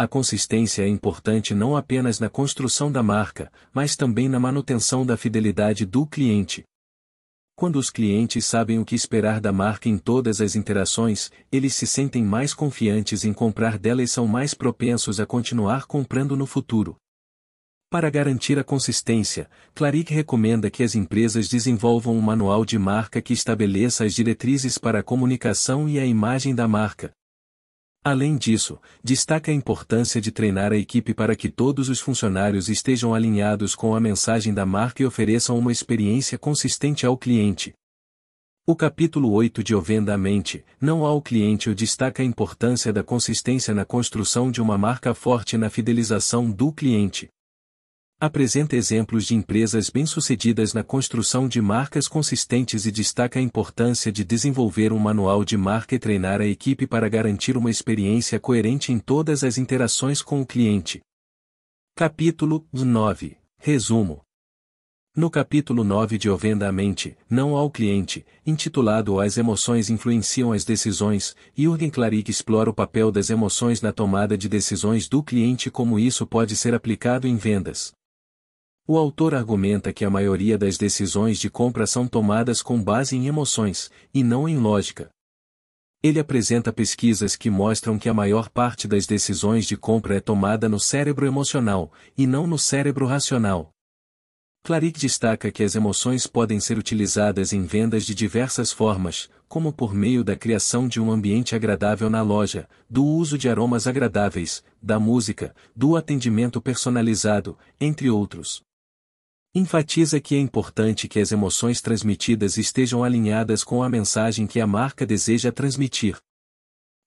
A 0.00 0.08
consistência 0.08 0.80
é 0.80 0.88
importante 0.88 1.52
não 1.52 1.76
apenas 1.76 2.18
na 2.18 2.30
construção 2.30 2.90
da 2.90 3.02
marca, 3.02 3.52
mas 3.70 3.96
também 3.96 4.30
na 4.30 4.40
manutenção 4.40 5.04
da 5.04 5.14
fidelidade 5.14 5.84
do 5.84 6.06
cliente. 6.06 6.64
Quando 7.54 7.76
os 7.76 7.90
clientes 7.90 8.46
sabem 8.46 8.78
o 8.78 8.84
que 8.86 8.94
esperar 8.94 9.42
da 9.42 9.52
marca 9.52 9.90
em 9.90 9.98
todas 9.98 10.40
as 10.40 10.56
interações, 10.56 11.30
eles 11.52 11.74
se 11.74 11.86
sentem 11.86 12.24
mais 12.24 12.54
confiantes 12.54 13.26
em 13.26 13.34
comprar 13.34 13.78
dela 13.78 14.02
e 14.02 14.08
são 14.08 14.26
mais 14.26 14.54
propensos 14.54 15.20
a 15.20 15.26
continuar 15.26 15.84
comprando 15.84 16.34
no 16.34 16.46
futuro. 16.46 16.96
Para 17.90 18.08
garantir 18.08 18.58
a 18.58 18.64
consistência, 18.64 19.50
Claric 19.74 20.14
recomenda 20.14 20.70
que 20.70 20.82
as 20.82 20.94
empresas 20.94 21.46
desenvolvam 21.46 22.16
um 22.16 22.22
manual 22.22 22.64
de 22.64 22.78
marca 22.78 23.20
que 23.20 23.34
estabeleça 23.34 24.04
as 24.04 24.14
diretrizes 24.14 24.78
para 24.78 25.00
a 25.00 25.02
comunicação 25.02 25.86
e 25.86 25.98
a 25.98 26.06
imagem 26.06 26.54
da 26.54 26.66
marca. 26.66 27.12
Além 28.02 28.38
disso, 28.38 28.78
destaca 29.04 29.50
a 29.50 29.54
importância 29.54 30.22
de 30.22 30.32
treinar 30.32 30.72
a 30.72 30.76
equipe 30.76 31.12
para 31.12 31.36
que 31.36 31.50
todos 31.50 31.90
os 31.90 32.00
funcionários 32.00 32.70
estejam 32.70 33.12
alinhados 33.12 33.74
com 33.74 33.94
a 33.94 34.00
mensagem 34.00 34.54
da 34.54 34.64
marca 34.64 35.02
e 35.02 35.06
ofereçam 35.06 35.58
uma 35.58 35.70
experiência 35.70 36.38
consistente 36.38 37.04
ao 37.04 37.18
cliente. 37.18 37.74
O 38.66 38.74
capítulo 38.74 39.30
8 39.32 39.62
de 39.62 39.74
Ovenda 39.74 40.14
a 40.14 40.18
Mente, 40.18 40.64
não 40.80 41.04
ao 41.04 41.20
cliente 41.20 41.68
o 41.68 41.74
destaca 41.74 42.22
a 42.22 42.24
importância 42.24 42.90
da 42.90 43.04
consistência 43.04 43.74
na 43.74 43.84
construção 43.84 44.50
de 44.50 44.62
uma 44.62 44.78
marca 44.78 45.12
forte 45.12 45.58
na 45.58 45.68
fidelização 45.68 46.50
do 46.50 46.72
cliente. 46.72 47.28
Apresenta 48.22 48.76
exemplos 48.76 49.24
de 49.24 49.34
empresas 49.34 49.88
bem-sucedidas 49.88 50.74
na 50.74 50.84
construção 50.84 51.48
de 51.48 51.58
marcas 51.58 52.06
consistentes 52.06 52.84
e 52.84 52.92
destaca 52.92 53.38
a 53.38 53.42
importância 53.42 54.12
de 54.12 54.22
desenvolver 54.22 54.92
um 54.92 54.98
manual 54.98 55.42
de 55.42 55.56
marca 55.56 55.94
e 55.94 55.98
treinar 55.98 56.38
a 56.38 56.46
equipe 56.46 56.86
para 56.86 57.08
garantir 57.08 57.56
uma 57.56 57.70
experiência 57.70 58.38
coerente 58.38 58.92
em 58.92 58.98
todas 58.98 59.42
as 59.42 59.56
interações 59.56 60.20
com 60.20 60.42
o 60.42 60.44
cliente. 60.44 61.00
Capítulo 61.96 62.66
9 62.70 63.38
Resumo 63.58 64.20
no 65.16 65.28
capítulo 65.28 65.82
9 65.82 66.18
de 66.18 66.30
Ovenda 66.30 66.68
a 66.68 66.72
Mente, 66.72 67.16
Não 67.28 67.56
ao 67.56 67.68
Cliente, 67.68 68.24
intitulado 68.46 69.18
As 69.18 69.36
Emoções 69.36 69.90
Influenciam 69.90 70.52
as 70.52 70.64
Decisões, 70.64 71.34
Jürgen 71.52 71.90
Klarik 71.90 72.30
explora 72.30 72.70
o 72.70 72.74
papel 72.74 73.10
das 73.10 73.28
emoções 73.28 73.82
na 73.82 73.92
tomada 73.92 74.38
de 74.38 74.48
decisões 74.48 75.08
do 75.08 75.20
cliente 75.20 75.68
e 75.68 75.70
como 75.70 75.98
isso 75.98 76.24
pode 76.24 76.54
ser 76.54 76.74
aplicado 76.74 77.26
em 77.26 77.36
vendas. 77.36 77.92
O 78.92 78.98
autor 78.98 79.36
argumenta 79.36 79.92
que 79.92 80.04
a 80.04 80.10
maioria 80.10 80.58
das 80.58 80.76
decisões 80.76 81.38
de 81.38 81.48
compra 81.48 81.86
são 81.86 82.08
tomadas 82.08 82.60
com 82.60 82.82
base 82.82 83.16
em 83.16 83.28
emoções, 83.28 83.88
e 84.12 84.24
não 84.24 84.48
em 84.48 84.58
lógica. 84.58 85.10
Ele 86.02 86.18
apresenta 86.18 86.72
pesquisas 86.72 87.36
que 87.36 87.48
mostram 87.48 87.96
que 87.96 88.08
a 88.08 88.12
maior 88.12 88.48
parte 88.48 88.88
das 88.88 89.06
decisões 89.06 89.64
de 89.64 89.76
compra 89.76 90.16
é 90.16 90.20
tomada 90.20 90.68
no 90.68 90.80
cérebro 90.80 91.24
emocional, 91.24 91.92
e 92.18 92.26
não 92.26 92.48
no 92.48 92.58
cérebro 92.58 93.06
racional. 93.06 93.70
Clarick 94.64 94.98
destaca 94.98 95.52
que 95.52 95.62
as 95.62 95.76
emoções 95.76 96.26
podem 96.26 96.58
ser 96.58 96.76
utilizadas 96.76 97.52
em 97.52 97.62
vendas 97.62 98.04
de 98.04 98.12
diversas 98.12 98.72
formas, 98.72 99.30
como 99.46 99.72
por 99.72 99.94
meio 99.94 100.24
da 100.24 100.34
criação 100.34 100.88
de 100.88 101.00
um 101.00 101.12
ambiente 101.12 101.54
agradável 101.54 102.10
na 102.10 102.22
loja, 102.22 102.68
do 102.90 103.04
uso 103.04 103.38
de 103.38 103.48
aromas 103.48 103.86
agradáveis, 103.86 104.64
da 104.82 104.98
música, 104.98 105.54
do 105.76 105.94
atendimento 105.94 106.60
personalizado, 106.60 107.56
entre 107.80 108.10
outros. 108.10 108.68
Enfatiza 109.52 110.20
que 110.20 110.36
é 110.36 110.38
importante 110.38 111.08
que 111.08 111.18
as 111.18 111.32
emoções 111.32 111.80
transmitidas 111.80 112.56
estejam 112.56 113.02
alinhadas 113.02 113.64
com 113.64 113.82
a 113.82 113.88
mensagem 113.88 114.46
que 114.46 114.60
a 114.60 114.66
marca 114.66 115.04
deseja 115.04 115.50
transmitir. 115.50 116.16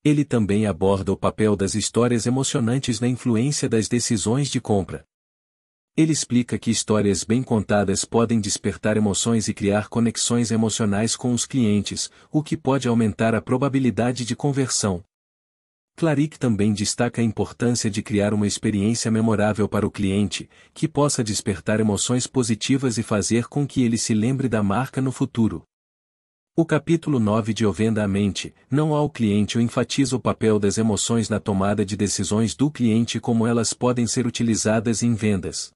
Ele 0.04 0.26
também 0.26 0.66
aborda 0.66 1.14
o 1.14 1.16
papel 1.16 1.56
das 1.56 1.74
histórias 1.74 2.26
emocionantes 2.26 3.00
na 3.00 3.08
influência 3.08 3.70
das 3.70 3.88
decisões 3.88 4.50
de 4.50 4.60
compra. 4.60 5.06
Ele 5.96 6.12
explica 6.12 6.60
que 6.60 6.70
histórias 6.70 7.24
bem 7.24 7.42
contadas 7.42 8.04
podem 8.04 8.42
despertar 8.42 8.98
emoções 8.98 9.48
e 9.48 9.54
criar 9.54 9.88
conexões 9.88 10.52
emocionais 10.52 11.16
com 11.16 11.34
os 11.34 11.46
clientes, 11.46 12.12
o 12.30 12.44
que 12.44 12.58
pode 12.58 12.90
aumentar 12.90 13.34
a 13.34 13.42
probabilidade 13.42 14.26
de 14.26 14.36
conversão. 14.36 15.02
Claric 15.96 16.40
também 16.40 16.74
destaca 16.74 17.22
a 17.22 17.24
importância 17.24 17.90
de 17.90 18.02
criar 18.02 18.34
uma 18.34 18.48
experiência 18.48 19.12
memorável 19.12 19.70
para 19.70 19.86
o 19.86 19.92
cliente, 19.92 20.50
que 20.74 20.88
possa 20.88 21.24
despertar 21.24 21.80
emoções 21.80 22.26
positivas 22.26 22.98
e 22.98 23.04
fazer 23.04 23.48
com 23.48 23.66
que 23.66 23.84
ele 23.84 23.98
se 23.98 24.14
lembre 24.14 24.50
da 24.50 24.64
marca 24.64 25.00
no 25.00 25.12
futuro. 25.12 25.64
O 26.56 26.66
capítulo 26.66 27.20
9 27.20 27.54
de 27.54 27.66
Ovenda 27.66 28.04
a 28.04 28.08
Mente, 28.08 28.54
não 28.70 28.94
ao 28.94 29.10
cliente 29.10 29.60
enfatiza 29.60 30.16
o 30.16 30.20
papel 30.20 30.60
das 30.60 30.78
emoções 30.78 31.30
na 31.30 31.40
tomada 31.40 31.86
de 31.86 31.96
decisões 31.96 32.56
do 32.56 32.70
cliente 32.70 33.18
e 33.18 33.22
como 33.22 33.46
elas 33.48 33.74
podem 33.74 34.06
ser 34.08 34.28
utilizadas 34.28 35.04
em 35.04 35.14
vendas. 35.14 35.72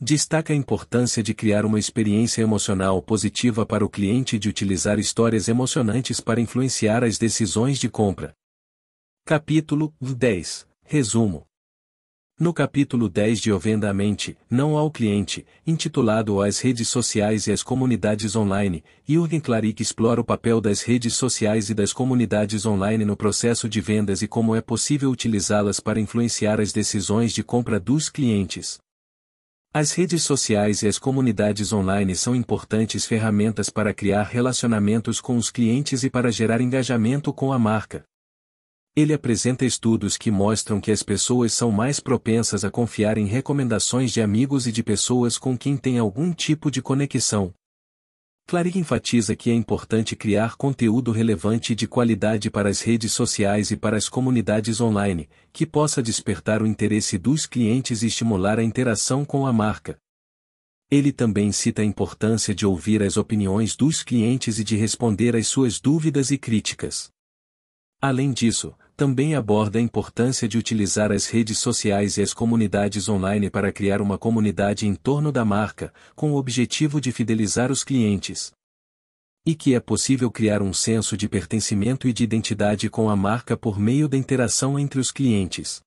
Destaca 0.00 0.52
a 0.52 0.56
importância 0.56 1.22
de 1.22 1.34
criar 1.34 1.64
uma 1.64 1.78
experiência 1.78 2.42
emocional 2.42 3.00
positiva 3.02 3.66
para 3.66 3.84
o 3.84 3.88
cliente 3.88 4.36
e 4.36 4.38
de 4.38 4.48
utilizar 4.48 4.98
histórias 4.98 5.48
emocionantes 5.48 6.20
para 6.20 6.40
influenciar 6.40 7.04
as 7.04 7.18
decisões 7.18 7.78
de 7.78 7.88
compra. 7.88 8.32
Capítulo 9.30 9.94
10 10.00 10.66
Resumo 10.82 11.46
no 12.40 12.52
capítulo 12.52 13.08
10 13.08 13.38
de 13.38 13.52
Ovenda 13.52 13.88
a 13.88 13.94
Mente, 13.94 14.36
Não 14.50 14.76
ao 14.76 14.90
Cliente, 14.90 15.46
intitulado 15.64 16.42
As 16.42 16.58
Redes 16.58 16.88
Sociais 16.88 17.46
e 17.46 17.52
as 17.52 17.62
Comunidades 17.62 18.34
Online, 18.34 18.82
Jürgen 19.04 19.38
Klarik 19.38 19.80
explora 19.80 20.20
o 20.20 20.24
papel 20.24 20.60
das 20.60 20.82
redes 20.82 21.14
sociais 21.14 21.70
e 21.70 21.74
das 21.74 21.92
comunidades 21.92 22.66
online 22.66 23.04
no 23.04 23.16
processo 23.16 23.68
de 23.68 23.80
vendas 23.80 24.20
e 24.20 24.26
como 24.26 24.56
é 24.56 24.60
possível 24.60 25.08
utilizá-las 25.12 25.78
para 25.78 26.00
influenciar 26.00 26.60
as 26.60 26.72
decisões 26.72 27.32
de 27.32 27.44
compra 27.44 27.78
dos 27.78 28.08
clientes. 28.08 28.80
As 29.72 29.92
redes 29.92 30.24
sociais 30.24 30.82
e 30.82 30.88
as 30.88 30.98
comunidades 30.98 31.72
online 31.72 32.16
são 32.16 32.34
importantes 32.34 33.06
ferramentas 33.06 33.70
para 33.70 33.94
criar 33.94 34.24
relacionamentos 34.24 35.20
com 35.20 35.36
os 35.36 35.52
clientes 35.52 36.02
e 36.02 36.10
para 36.10 36.32
gerar 36.32 36.60
engajamento 36.60 37.32
com 37.32 37.52
a 37.52 37.60
marca. 37.60 38.09
Ele 39.00 39.14
apresenta 39.14 39.64
estudos 39.64 40.18
que 40.18 40.30
mostram 40.30 40.78
que 40.78 40.92
as 40.92 41.02
pessoas 41.02 41.54
são 41.54 41.72
mais 41.72 41.98
propensas 41.98 42.66
a 42.66 42.70
confiar 42.70 43.16
em 43.16 43.24
recomendações 43.24 44.12
de 44.12 44.20
amigos 44.20 44.66
e 44.66 44.72
de 44.72 44.82
pessoas 44.82 45.38
com 45.38 45.56
quem 45.56 45.74
têm 45.74 45.98
algum 45.98 46.34
tipo 46.34 46.70
de 46.70 46.82
conexão. 46.82 47.50
Clarick 48.46 48.78
enfatiza 48.78 49.34
que 49.34 49.50
é 49.50 49.54
importante 49.54 50.14
criar 50.14 50.54
conteúdo 50.54 51.12
relevante 51.12 51.72
e 51.72 51.74
de 51.74 51.88
qualidade 51.88 52.50
para 52.50 52.68
as 52.68 52.82
redes 52.82 53.14
sociais 53.14 53.70
e 53.70 53.76
para 53.76 53.96
as 53.96 54.06
comunidades 54.06 54.82
online, 54.82 55.30
que 55.50 55.64
possa 55.64 56.02
despertar 56.02 56.60
o 56.62 56.66
interesse 56.66 57.16
dos 57.16 57.46
clientes 57.46 58.02
e 58.02 58.06
estimular 58.06 58.58
a 58.58 58.62
interação 58.62 59.24
com 59.24 59.46
a 59.46 59.52
marca. 59.52 59.96
Ele 60.90 61.10
também 61.10 61.52
cita 61.52 61.80
a 61.80 61.86
importância 61.86 62.54
de 62.54 62.66
ouvir 62.66 63.02
as 63.02 63.16
opiniões 63.16 63.74
dos 63.74 64.02
clientes 64.02 64.58
e 64.58 64.64
de 64.64 64.76
responder 64.76 65.34
às 65.34 65.46
suas 65.46 65.80
dúvidas 65.80 66.30
e 66.30 66.36
críticas. 66.36 67.10
Além 68.02 68.32
disso, 68.32 68.74
também 69.00 69.34
aborda 69.34 69.78
a 69.78 69.82
importância 69.82 70.46
de 70.46 70.58
utilizar 70.58 71.10
as 71.10 71.26
redes 71.26 71.56
sociais 71.56 72.18
e 72.18 72.22
as 72.22 72.34
comunidades 72.34 73.08
online 73.08 73.48
para 73.48 73.72
criar 73.72 74.02
uma 74.02 74.18
comunidade 74.18 74.86
em 74.86 74.94
torno 74.94 75.32
da 75.32 75.42
marca, 75.42 75.90
com 76.14 76.32
o 76.32 76.36
objetivo 76.36 77.00
de 77.00 77.10
fidelizar 77.10 77.72
os 77.72 77.82
clientes. 77.82 78.52
E 79.46 79.54
que 79.54 79.74
é 79.74 79.80
possível 79.80 80.30
criar 80.30 80.60
um 80.60 80.74
senso 80.74 81.16
de 81.16 81.30
pertencimento 81.30 82.06
e 82.06 82.12
de 82.12 82.24
identidade 82.24 82.90
com 82.90 83.08
a 83.08 83.16
marca 83.16 83.56
por 83.56 83.80
meio 83.80 84.06
da 84.06 84.18
interação 84.18 84.78
entre 84.78 85.00
os 85.00 85.10
clientes. 85.10 85.80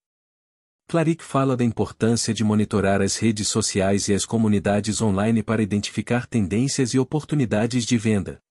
Clarick 0.88 1.24
fala 1.24 1.56
da 1.56 1.64
importância 1.64 2.34
de 2.34 2.44
monitorar 2.44 3.00
as 3.00 3.18
redes 3.18 3.48
sociais 3.48 4.08
e 4.08 4.16
as 4.16 4.26
comunidades 4.26 5.04
online 5.04 5.44
para 5.44 5.62
identificar 5.62 6.26
tendências 6.26 6.96
e 6.96 6.98
oportunidades 6.98 7.86
de 7.86 7.96
venda. 7.96 8.43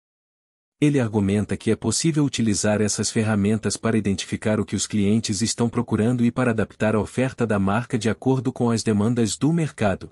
Ele 0.82 0.98
argumenta 0.98 1.56
que 1.56 1.70
é 1.70 1.76
possível 1.76 2.24
utilizar 2.24 2.82
essas 2.82 3.08
ferramentas 3.08 3.76
para 3.76 3.96
identificar 3.96 4.58
o 4.58 4.64
que 4.64 4.74
os 4.74 4.84
clientes 4.84 5.40
estão 5.40 5.68
procurando 5.68 6.24
e 6.24 6.32
para 6.32 6.50
adaptar 6.50 6.96
a 6.96 7.00
oferta 7.00 7.46
da 7.46 7.56
marca 7.56 7.96
de 7.96 8.10
acordo 8.10 8.52
com 8.52 8.68
as 8.68 8.82
demandas 8.82 9.36
do 9.36 9.52
mercado. 9.52 10.10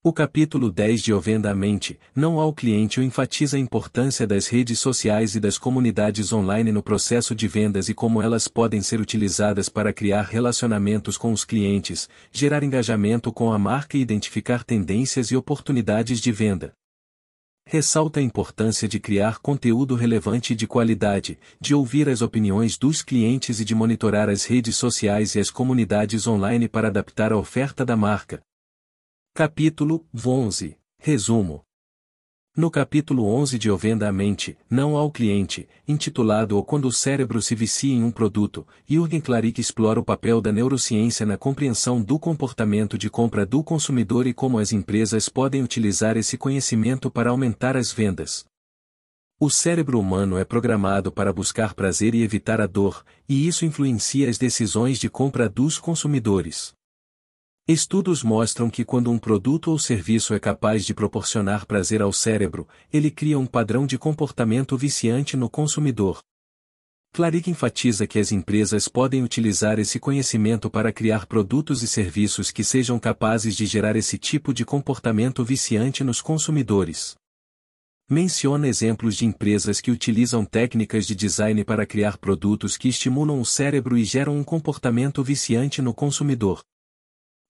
O 0.00 0.12
capítulo 0.12 0.70
10 0.70 1.02
de 1.02 1.12
Ovenda 1.12 1.50
a 1.50 1.54
Mente, 1.54 1.98
Não 2.14 2.38
ao 2.38 2.52
Cliente 2.52 3.00
enfatiza 3.00 3.56
a 3.56 3.60
importância 3.60 4.24
das 4.24 4.46
redes 4.46 4.78
sociais 4.78 5.34
e 5.34 5.40
das 5.40 5.58
comunidades 5.58 6.32
online 6.32 6.70
no 6.70 6.80
processo 6.80 7.34
de 7.34 7.48
vendas 7.48 7.88
e 7.88 7.94
como 7.94 8.22
elas 8.22 8.46
podem 8.46 8.80
ser 8.82 9.00
utilizadas 9.00 9.68
para 9.68 9.92
criar 9.92 10.22
relacionamentos 10.22 11.18
com 11.18 11.32
os 11.32 11.44
clientes, 11.44 12.08
gerar 12.30 12.62
engajamento 12.62 13.32
com 13.32 13.52
a 13.52 13.58
marca 13.58 13.96
e 13.96 14.00
identificar 14.00 14.62
tendências 14.62 15.32
e 15.32 15.36
oportunidades 15.36 16.20
de 16.20 16.30
venda 16.30 16.72
ressalta 17.72 18.20
a 18.20 18.22
importância 18.22 18.86
de 18.86 19.00
criar 19.00 19.38
conteúdo 19.38 19.94
relevante 19.94 20.52
e 20.52 20.56
de 20.56 20.66
qualidade, 20.66 21.38
de 21.58 21.74
ouvir 21.74 22.06
as 22.06 22.20
opiniões 22.20 22.76
dos 22.76 23.00
clientes 23.00 23.60
e 23.60 23.64
de 23.64 23.74
monitorar 23.74 24.28
as 24.28 24.44
redes 24.44 24.76
sociais 24.76 25.34
e 25.34 25.40
as 25.40 25.50
comunidades 25.50 26.26
online 26.26 26.68
para 26.68 26.88
adaptar 26.88 27.32
a 27.32 27.36
oferta 27.38 27.82
da 27.82 27.96
marca. 27.96 28.42
Capítulo 29.34 30.06
11 30.14 30.76
Resumo 30.98 31.64
no 32.54 32.70
capítulo 32.70 33.24
11 33.24 33.58
de 33.58 33.70
Ovenda 33.70 34.06
a 34.06 34.12
Mente, 34.12 34.58
Não 34.68 34.94
ao 34.94 35.10
Cliente, 35.10 35.66
intitulado 35.88 36.58
O 36.58 36.62
Quando 36.62 36.84
o 36.84 36.92
Cérebro 36.92 37.40
se 37.40 37.54
Vicia 37.54 37.94
em 37.94 38.04
um 38.04 38.10
Produto, 38.10 38.66
Jürgen 38.86 39.22
Klarik 39.22 39.58
explora 39.58 39.98
o 39.98 40.04
papel 40.04 40.38
da 40.38 40.52
neurociência 40.52 41.24
na 41.24 41.38
compreensão 41.38 42.02
do 42.02 42.18
comportamento 42.18 42.98
de 42.98 43.08
compra 43.08 43.46
do 43.46 43.64
consumidor 43.64 44.26
e 44.26 44.34
como 44.34 44.58
as 44.58 44.70
empresas 44.70 45.30
podem 45.30 45.62
utilizar 45.62 46.18
esse 46.18 46.36
conhecimento 46.36 47.10
para 47.10 47.30
aumentar 47.30 47.74
as 47.74 47.90
vendas. 47.90 48.44
O 49.40 49.48
cérebro 49.48 49.98
humano 49.98 50.36
é 50.36 50.44
programado 50.44 51.10
para 51.10 51.32
buscar 51.32 51.72
prazer 51.72 52.14
e 52.14 52.22
evitar 52.22 52.60
a 52.60 52.66
dor, 52.66 53.02
e 53.26 53.48
isso 53.48 53.64
influencia 53.64 54.28
as 54.28 54.36
decisões 54.36 54.98
de 54.98 55.08
compra 55.08 55.48
dos 55.48 55.78
consumidores. 55.78 56.74
Estudos 57.72 58.22
mostram 58.22 58.68
que 58.68 58.84
quando 58.84 59.10
um 59.10 59.18
produto 59.18 59.70
ou 59.70 59.78
serviço 59.78 60.34
é 60.34 60.38
capaz 60.38 60.84
de 60.84 60.92
proporcionar 60.92 61.64
prazer 61.64 62.02
ao 62.02 62.12
cérebro, 62.12 62.68
ele 62.92 63.10
cria 63.10 63.38
um 63.38 63.46
padrão 63.46 63.86
de 63.86 63.96
comportamento 63.96 64.76
viciante 64.76 65.38
no 65.38 65.48
consumidor. 65.48 66.20
Clarick 67.14 67.50
enfatiza 67.50 68.06
que 68.06 68.18
as 68.18 68.30
empresas 68.30 68.88
podem 68.88 69.22
utilizar 69.22 69.78
esse 69.78 69.98
conhecimento 69.98 70.68
para 70.68 70.92
criar 70.92 71.24
produtos 71.24 71.82
e 71.82 71.88
serviços 71.88 72.50
que 72.50 72.62
sejam 72.62 72.98
capazes 72.98 73.56
de 73.56 73.64
gerar 73.64 73.96
esse 73.96 74.18
tipo 74.18 74.52
de 74.52 74.66
comportamento 74.66 75.42
viciante 75.42 76.04
nos 76.04 76.20
consumidores. 76.20 77.14
Menciona 78.06 78.68
exemplos 78.68 79.16
de 79.16 79.24
empresas 79.24 79.80
que 79.80 79.90
utilizam 79.90 80.44
técnicas 80.44 81.06
de 81.06 81.14
design 81.14 81.64
para 81.64 81.86
criar 81.86 82.18
produtos 82.18 82.76
que 82.76 82.90
estimulam 82.90 83.40
o 83.40 83.46
cérebro 83.46 83.96
e 83.96 84.04
geram 84.04 84.36
um 84.36 84.44
comportamento 84.44 85.24
viciante 85.24 85.80
no 85.80 85.94
consumidor 85.94 86.62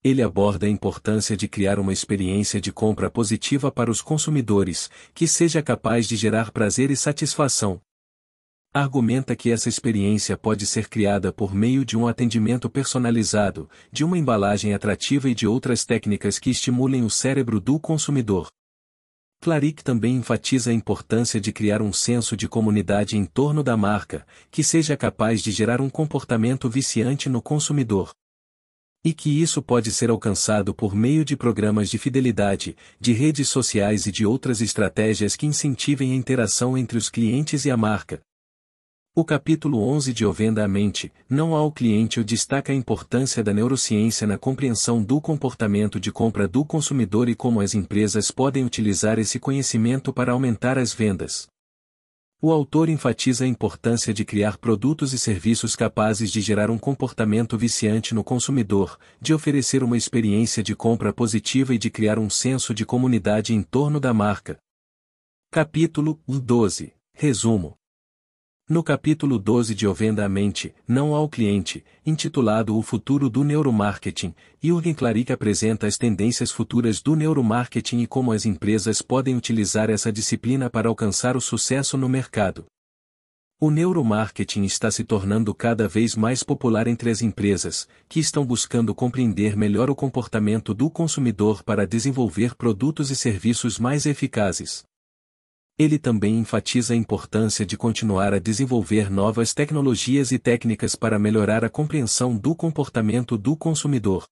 ele 0.04 0.20
aborda 0.20 0.66
a 0.66 0.68
importância 0.68 1.36
de 1.36 1.46
criar 1.46 1.78
uma 1.78 1.92
experiência 1.92 2.60
de 2.60 2.72
compra 2.72 3.08
positiva 3.08 3.70
para 3.70 3.90
os 3.90 4.02
consumidores, 4.02 4.90
que 5.14 5.28
seja 5.28 5.62
capaz 5.62 6.08
de 6.08 6.16
gerar 6.16 6.50
prazer 6.50 6.90
e 6.90 6.96
satisfação. 6.96 7.80
Argumenta 8.74 9.36
que 9.36 9.50
essa 9.52 9.68
experiência 9.68 10.36
pode 10.36 10.66
ser 10.66 10.88
criada 10.88 11.32
por 11.32 11.54
meio 11.54 11.84
de 11.84 11.96
um 11.96 12.08
atendimento 12.08 12.68
personalizado, 12.68 13.70
de 13.92 14.02
uma 14.02 14.18
embalagem 14.18 14.74
atrativa 14.74 15.28
e 15.28 15.34
de 15.34 15.46
outras 15.46 15.84
técnicas 15.84 16.38
que 16.38 16.50
estimulem 16.50 17.04
o 17.04 17.10
cérebro 17.10 17.60
do 17.60 17.78
consumidor. 17.78 18.48
Clarick 19.40 19.84
também 19.84 20.16
enfatiza 20.16 20.70
a 20.70 20.74
importância 20.74 21.40
de 21.40 21.52
criar 21.52 21.82
um 21.82 21.92
senso 21.92 22.36
de 22.36 22.48
comunidade 22.48 23.16
em 23.16 23.24
torno 23.24 23.62
da 23.62 23.76
marca, 23.76 24.26
que 24.50 24.64
seja 24.64 24.96
capaz 24.96 25.42
de 25.42 25.50
gerar 25.50 25.80
um 25.80 25.90
comportamento 25.90 26.68
viciante 26.68 27.28
no 27.28 27.42
consumidor. 27.42 28.12
E 29.04 29.12
que 29.12 29.42
isso 29.42 29.60
pode 29.60 29.90
ser 29.90 30.10
alcançado 30.10 30.72
por 30.72 30.94
meio 30.94 31.24
de 31.24 31.36
programas 31.36 31.90
de 31.90 31.98
fidelidade, 31.98 32.76
de 33.00 33.12
redes 33.12 33.48
sociais 33.48 34.06
e 34.06 34.12
de 34.12 34.24
outras 34.24 34.60
estratégias 34.60 35.34
que 35.34 35.44
incentivem 35.44 36.12
a 36.12 36.14
interação 36.14 36.78
entre 36.78 36.96
os 36.96 37.10
clientes 37.10 37.64
e 37.64 37.70
a 37.70 37.76
marca. 37.76 38.20
O 39.14 39.26
capítulo 39.26 39.82
11 39.82 40.14
de 40.14 40.24
Ovenda 40.24 40.64
a 40.64 40.68
Mente, 40.68 41.12
Não 41.28 41.54
ao 41.54 41.70
Cliente 41.70 42.24
destaca 42.24 42.72
a 42.72 42.74
importância 42.74 43.44
da 43.44 43.52
neurociência 43.52 44.26
na 44.26 44.38
compreensão 44.38 45.02
do 45.02 45.20
comportamento 45.20 46.00
de 46.00 46.10
compra 46.10 46.48
do 46.48 46.64
consumidor 46.64 47.28
e 47.28 47.34
como 47.34 47.60
as 47.60 47.74
empresas 47.74 48.30
podem 48.30 48.64
utilizar 48.64 49.18
esse 49.18 49.38
conhecimento 49.38 50.14
para 50.14 50.32
aumentar 50.32 50.78
as 50.78 50.94
vendas. 50.94 51.51
O 52.44 52.50
autor 52.50 52.88
enfatiza 52.88 53.44
a 53.44 53.46
importância 53.46 54.12
de 54.12 54.24
criar 54.24 54.58
produtos 54.58 55.12
e 55.12 55.18
serviços 55.18 55.76
capazes 55.76 56.28
de 56.28 56.40
gerar 56.40 56.72
um 56.72 56.78
comportamento 56.78 57.56
viciante 57.56 58.16
no 58.16 58.24
consumidor, 58.24 58.98
de 59.20 59.32
oferecer 59.32 59.84
uma 59.84 59.96
experiência 59.96 60.60
de 60.60 60.74
compra 60.74 61.12
positiva 61.12 61.72
e 61.72 61.78
de 61.78 61.88
criar 61.88 62.18
um 62.18 62.28
senso 62.28 62.74
de 62.74 62.84
comunidade 62.84 63.54
em 63.54 63.62
torno 63.62 64.00
da 64.00 64.12
marca. 64.12 64.58
Capítulo 65.52 66.20
12 66.26 66.92
Resumo 67.14 67.78
no 68.72 68.82
capítulo 68.82 69.38
12 69.38 69.74
de 69.74 69.86
Ovenda 69.86 70.24
a 70.24 70.28
Mente, 70.28 70.74
Não 70.88 71.14
ao 71.14 71.28
Cliente, 71.28 71.84
intitulado 72.06 72.74
O 72.74 72.80
Futuro 72.80 73.28
do 73.28 73.44
Neuromarketing, 73.44 74.34
Jürgen 74.62 74.94
Klarik 74.94 75.30
apresenta 75.30 75.86
as 75.86 75.98
tendências 75.98 76.50
futuras 76.50 77.02
do 77.02 77.14
neuromarketing 77.14 78.00
e 78.00 78.06
como 78.06 78.32
as 78.32 78.46
empresas 78.46 79.02
podem 79.02 79.36
utilizar 79.36 79.90
essa 79.90 80.10
disciplina 80.10 80.70
para 80.70 80.88
alcançar 80.88 81.36
o 81.36 81.40
sucesso 81.40 81.98
no 81.98 82.08
mercado. 82.08 82.64
O 83.60 83.70
neuromarketing 83.70 84.64
está 84.64 84.90
se 84.90 85.04
tornando 85.04 85.54
cada 85.54 85.86
vez 85.86 86.16
mais 86.16 86.42
popular 86.42 86.86
entre 86.86 87.10
as 87.10 87.20
empresas, 87.20 87.86
que 88.08 88.20
estão 88.20 88.46
buscando 88.46 88.94
compreender 88.94 89.56
melhor 89.56 89.90
o 89.90 89.94
comportamento 89.94 90.72
do 90.72 90.88
consumidor 90.88 91.62
para 91.62 91.86
desenvolver 91.86 92.54
produtos 92.54 93.10
e 93.10 93.16
serviços 93.16 93.78
mais 93.78 94.06
eficazes. 94.06 94.82
Ele 95.82 95.98
também 95.98 96.38
enfatiza 96.38 96.94
a 96.94 96.96
importância 96.96 97.66
de 97.66 97.76
continuar 97.76 98.32
a 98.32 98.38
desenvolver 98.38 99.10
novas 99.10 99.52
tecnologias 99.52 100.30
e 100.30 100.38
técnicas 100.38 100.94
para 100.94 101.18
melhorar 101.18 101.64
a 101.64 101.68
compreensão 101.68 102.36
do 102.36 102.54
comportamento 102.54 103.36
do 103.36 103.56
consumidor. 103.56 104.24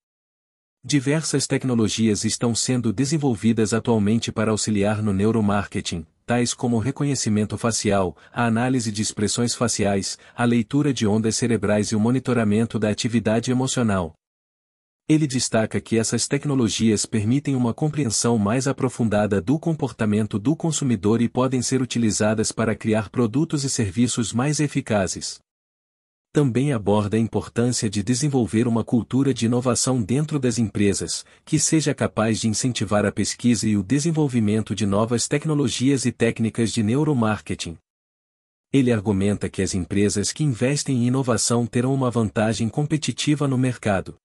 Diversas 0.85 1.49
tecnologias 1.49 2.25
estão 2.25 2.55
sendo 2.55 2.93
desenvolvidas 2.93 3.75
atualmente 3.75 4.31
para 4.31 4.53
auxiliar 4.53 5.03
no 5.03 5.13
neuromarketing, 5.13 6.07
tais 6.25 6.55
como 6.55 6.77
o 6.77 6.79
reconhecimento 6.79 7.59
facial, 7.59 8.17
a 8.33 8.47
análise 8.47 8.93
de 8.93 9.03
expressões 9.03 9.53
faciais, 9.53 10.17
a 10.37 10.45
leitura 10.45 10.95
de 10.95 11.05
ondas 11.05 11.35
cerebrais 11.35 11.89
e 11.89 11.97
o 11.97 12.01
monitoramento 12.01 12.79
da 12.79 12.91
atividade 12.91 13.51
emocional. 13.51 14.15
Ele 15.11 15.27
destaca 15.27 15.81
que 15.81 15.99
essas 15.99 16.29
tecnologias 16.29 17.05
permitem 17.05 17.57
uma 17.57 17.75
compreensão 17.75 18.38
mais 18.38 18.68
aprofundada 18.68 19.40
do 19.40 19.59
comportamento 19.59 20.38
do 20.38 20.55
consumidor 20.55 21.20
e 21.20 21.29
podem 21.29 21.61
ser 21.61 21.83
utilizadas 21.83 22.53
para 22.53 22.77
criar 22.77 23.11
produtos 23.11 23.64
e 23.64 23.68
serviços 23.68 24.33
mais 24.33 24.61
eficazes. 24.61 25.40
Também 26.33 26.73
aborda 26.73 27.16
a 27.16 27.18
importância 27.18 27.90
de 27.90 28.05
desenvolver 28.05 28.68
uma 28.68 28.85
cultura 28.85 29.35
de 29.35 29.46
inovação 29.46 30.01
dentro 30.01 30.38
das 30.38 30.61
empresas, 30.61 31.25
que 31.44 31.59
seja 31.59 31.92
capaz 31.92 32.40
de 32.40 32.46
incentivar 32.46 33.05
a 33.05 33.11
pesquisa 33.11 33.68
e 33.68 33.77
o 33.77 33.83
desenvolvimento 33.83 34.77
de 34.77 34.87
novas 34.87 35.27
tecnologias 35.27 36.05
e 36.05 36.12
técnicas 36.12 36.70
de 36.70 36.85
neuromarketing. 36.85 37.77
Ele 38.73 38.92
argumenta 38.92 39.49
que 39.49 39.61
as 39.61 39.75
empresas 39.75 40.33
que 40.33 40.44
investem 40.44 40.99
em 40.99 41.07
inovação 41.09 41.66
terão 41.66 41.92
uma 41.92 42.12
vantagem 42.12 42.68
competitiva 42.68 43.49
no 43.49 43.59
mercado. 43.59 44.16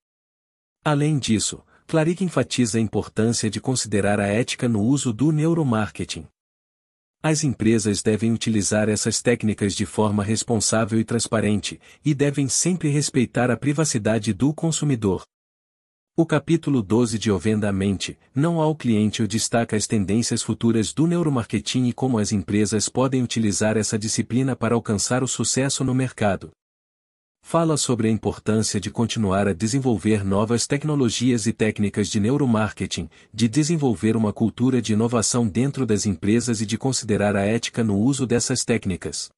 Além 0.86 1.18
disso, 1.18 1.64
Clarick 1.88 2.22
enfatiza 2.22 2.78
a 2.78 2.80
importância 2.80 3.50
de 3.50 3.60
considerar 3.60 4.20
a 4.20 4.28
ética 4.28 4.68
no 4.68 4.80
uso 4.80 5.12
do 5.12 5.32
neuromarketing. 5.32 6.28
As 7.20 7.42
empresas 7.42 8.04
devem 8.04 8.30
utilizar 8.30 8.88
essas 8.88 9.20
técnicas 9.20 9.74
de 9.74 9.84
forma 9.84 10.22
responsável 10.22 11.00
e 11.00 11.04
transparente, 11.04 11.80
e 12.04 12.14
devem 12.14 12.48
sempre 12.48 12.88
respeitar 12.88 13.50
a 13.50 13.56
privacidade 13.56 14.32
do 14.32 14.54
consumidor. 14.54 15.24
O 16.16 16.24
capítulo 16.24 16.80
12 16.80 17.18
de 17.18 17.32
Ovenda 17.32 17.72
Mente, 17.72 18.16
não 18.32 18.60
ao 18.60 18.72
cliente 18.72 19.26
destaca 19.26 19.74
as 19.74 19.88
tendências 19.88 20.40
futuras 20.40 20.92
do 20.92 21.08
neuromarketing 21.08 21.88
e 21.88 21.92
como 21.92 22.16
as 22.16 22.30
empresas 22.30 22.88
podem 22.88 23.24
utilizar 23.24 23.76
essa 23.76 23.98
disciplina 23.98 24.54
para 24.54 24.76
alcançar 24.76 25.24
o 25.24 25.26
sucesso 25.26 25.82
no 25.82 25.92
mercado. 25.92 26.52
Fala 27.48 27.76
sobre 27.76 28.08
a 28.08 28.10
importância 28.10 28.80
de 28.80 28.90
continuar 28.90 29.46
a 29.46 29.52
desenvolver 29.52 30.24
novas 30.24 30.66
tecnologias 30.66 31.46
e 31.46 31.52
técnicas 31.52 32.08
de 32.08 32.18
neuromarketing, 32.18 33.08
de 33.32 33.46
desenvolver 33.46 34.16
uma 34.16 34.32
cultura 34.32 34.82
de 34.82 34.94
inovação 34.94 35.46
dentro 35.46 35.86
das 35.86 36.06
empresas 36.06 36.60
e 36.60 36.66
de 36.66 36.76
considerar 36.76 37.36
a 37.36 37.42
ética 37.42 37.84
no 37.84 37.96
uso 37.96 38.26
dessas 38.26 38.64
técnicas. 38.64 39.30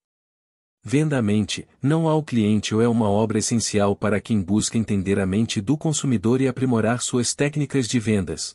Venda 0.83 1.19
a 1.19 1.23
mente, 1.23 1.69
não 1.83 2.09
ao 2.09 2.23
cliente 2.23 2.75
ou 2.75 2.81
é 2.81 2.89
uma 2.89 3.11
obra 3.11 3.41
essencial 3.41 3.95
para 3.95 4.23
quem 4.23 4.41
busca 4.41 4.79
entender 4.79 5.21
a 5.21 5.27
mente 5.27 5.61
do 5.61 5.77
consumidor 5.77 6.41
e 6.41 6.49
aprimorar 6.49 7.03
suas 7.03 7.35
técnicas 7.35 7.87
de 7.87 8.01
vendas. 8.01 8.55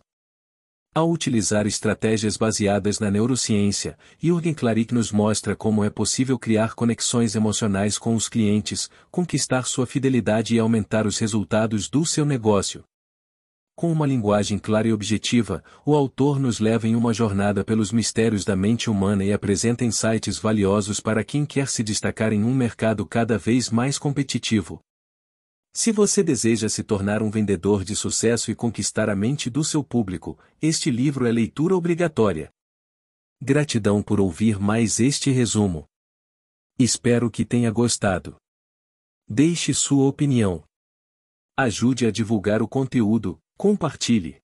Ao 0.95 1.09
utilizar 1.09 1.65
estratégias 1.65 2.37
baseadas 2.37 2.99
na 2.99 3.09
neurociência, 3.09 3.97
Jürgen 4.19 4.53
Klarik 4.53 4.93
nos 4.93 5.11
mostra 5.11 5.55
como 5.55 5.83
é 5.83 5.89
possível 5.89 6.37
criar 6.37 6.75
conexões 6.75 7.33
emocionais 7.33 7.97
com 7.97 8.13
os 8.13 8.29
clientes, 8.29 8.91
conquistar 9.09 9.65
sua 9.65 9.87
fidelidade 9.87 10.53
e 10.55 10.59
aumentar 10.59 11.07
os 11.07 11.17
resultados 11.17 11.89
do 11.89 12.05
seu 12.05 12.23
negócio. 12.23 12.83
Com 13.75 13.91
uma 13.91 14.05
linguagem 14.05 14.59
clara 14.59 14.87
e 14.87 14.93
objetiva, 14.93 15.63
o 15.83 15.95
autor 15.95 16.39
nos 16.39 16.59
leva 16.59 16.87
em 16.87 16.95
uma 16.95 17.11
jornada 17.11 17.63
pelos 17.63 17.91
mistérios 17.91 18.45
da 18.45 18.55
mente 18.55 18.87
humana 18.87 19.25
e 19.25 19.33
apresenta 19.33 19.83
insights 19.83 20.37
valiosos 20.37 20.99
para 20.99 21.23
quem 21.23 21.43
quer 21.43 21.69
se 21.69 21.81
destacar 21.81 22.31
em 22.31 22.43
um 22.43 22.53
mercado 22.53 23.03
cada 23.03 23.35
vez 23.35 23.71
mais 23.71 23.97
competitivo. 23.97 24.79
Se 25.75 25.91
você 25.91 26.21
deseja 26.21 26.69
se 26.69 26.83
tornar 26.83 27.23
um 27.23 27.31
vendedor 27.31 27.83
de 27.83 27.95
sucesso 27.95 28.51
e 28.51 28.55
conquistar 28.55 29.09
a 29.09 29.15
mente 29.15 29.49
do 29.49 29.63
seu 29.63 29.83
público, 29.83 30.37
este 30.61 30.91
livro 30.91 31.25
é 31.25 31.31
leitura 31.31 31.75
obrigatória. 31.75 32.51
Gratidão 33.41 34.03
por 34.03 34.19
ouvir 34.19 34.59
mais 34.59 34.99
este 34.99 35.31
resumo. 35.31 35.85
Espero 36.77 37.31
que 37.31 37.43
tenha 37.43 37.71
gostado. 37.71 38.37
Deixe 39.27 39.73
sua 39.73 40.05
opinião. 40.05 40.63
Ajude 41.57 42.05
a 42.05 42.11
divulgar 42.11 42.61
o 42.61 42.67
conteúdo, 42.67 43.39
Compartilhe. 43.57 44.42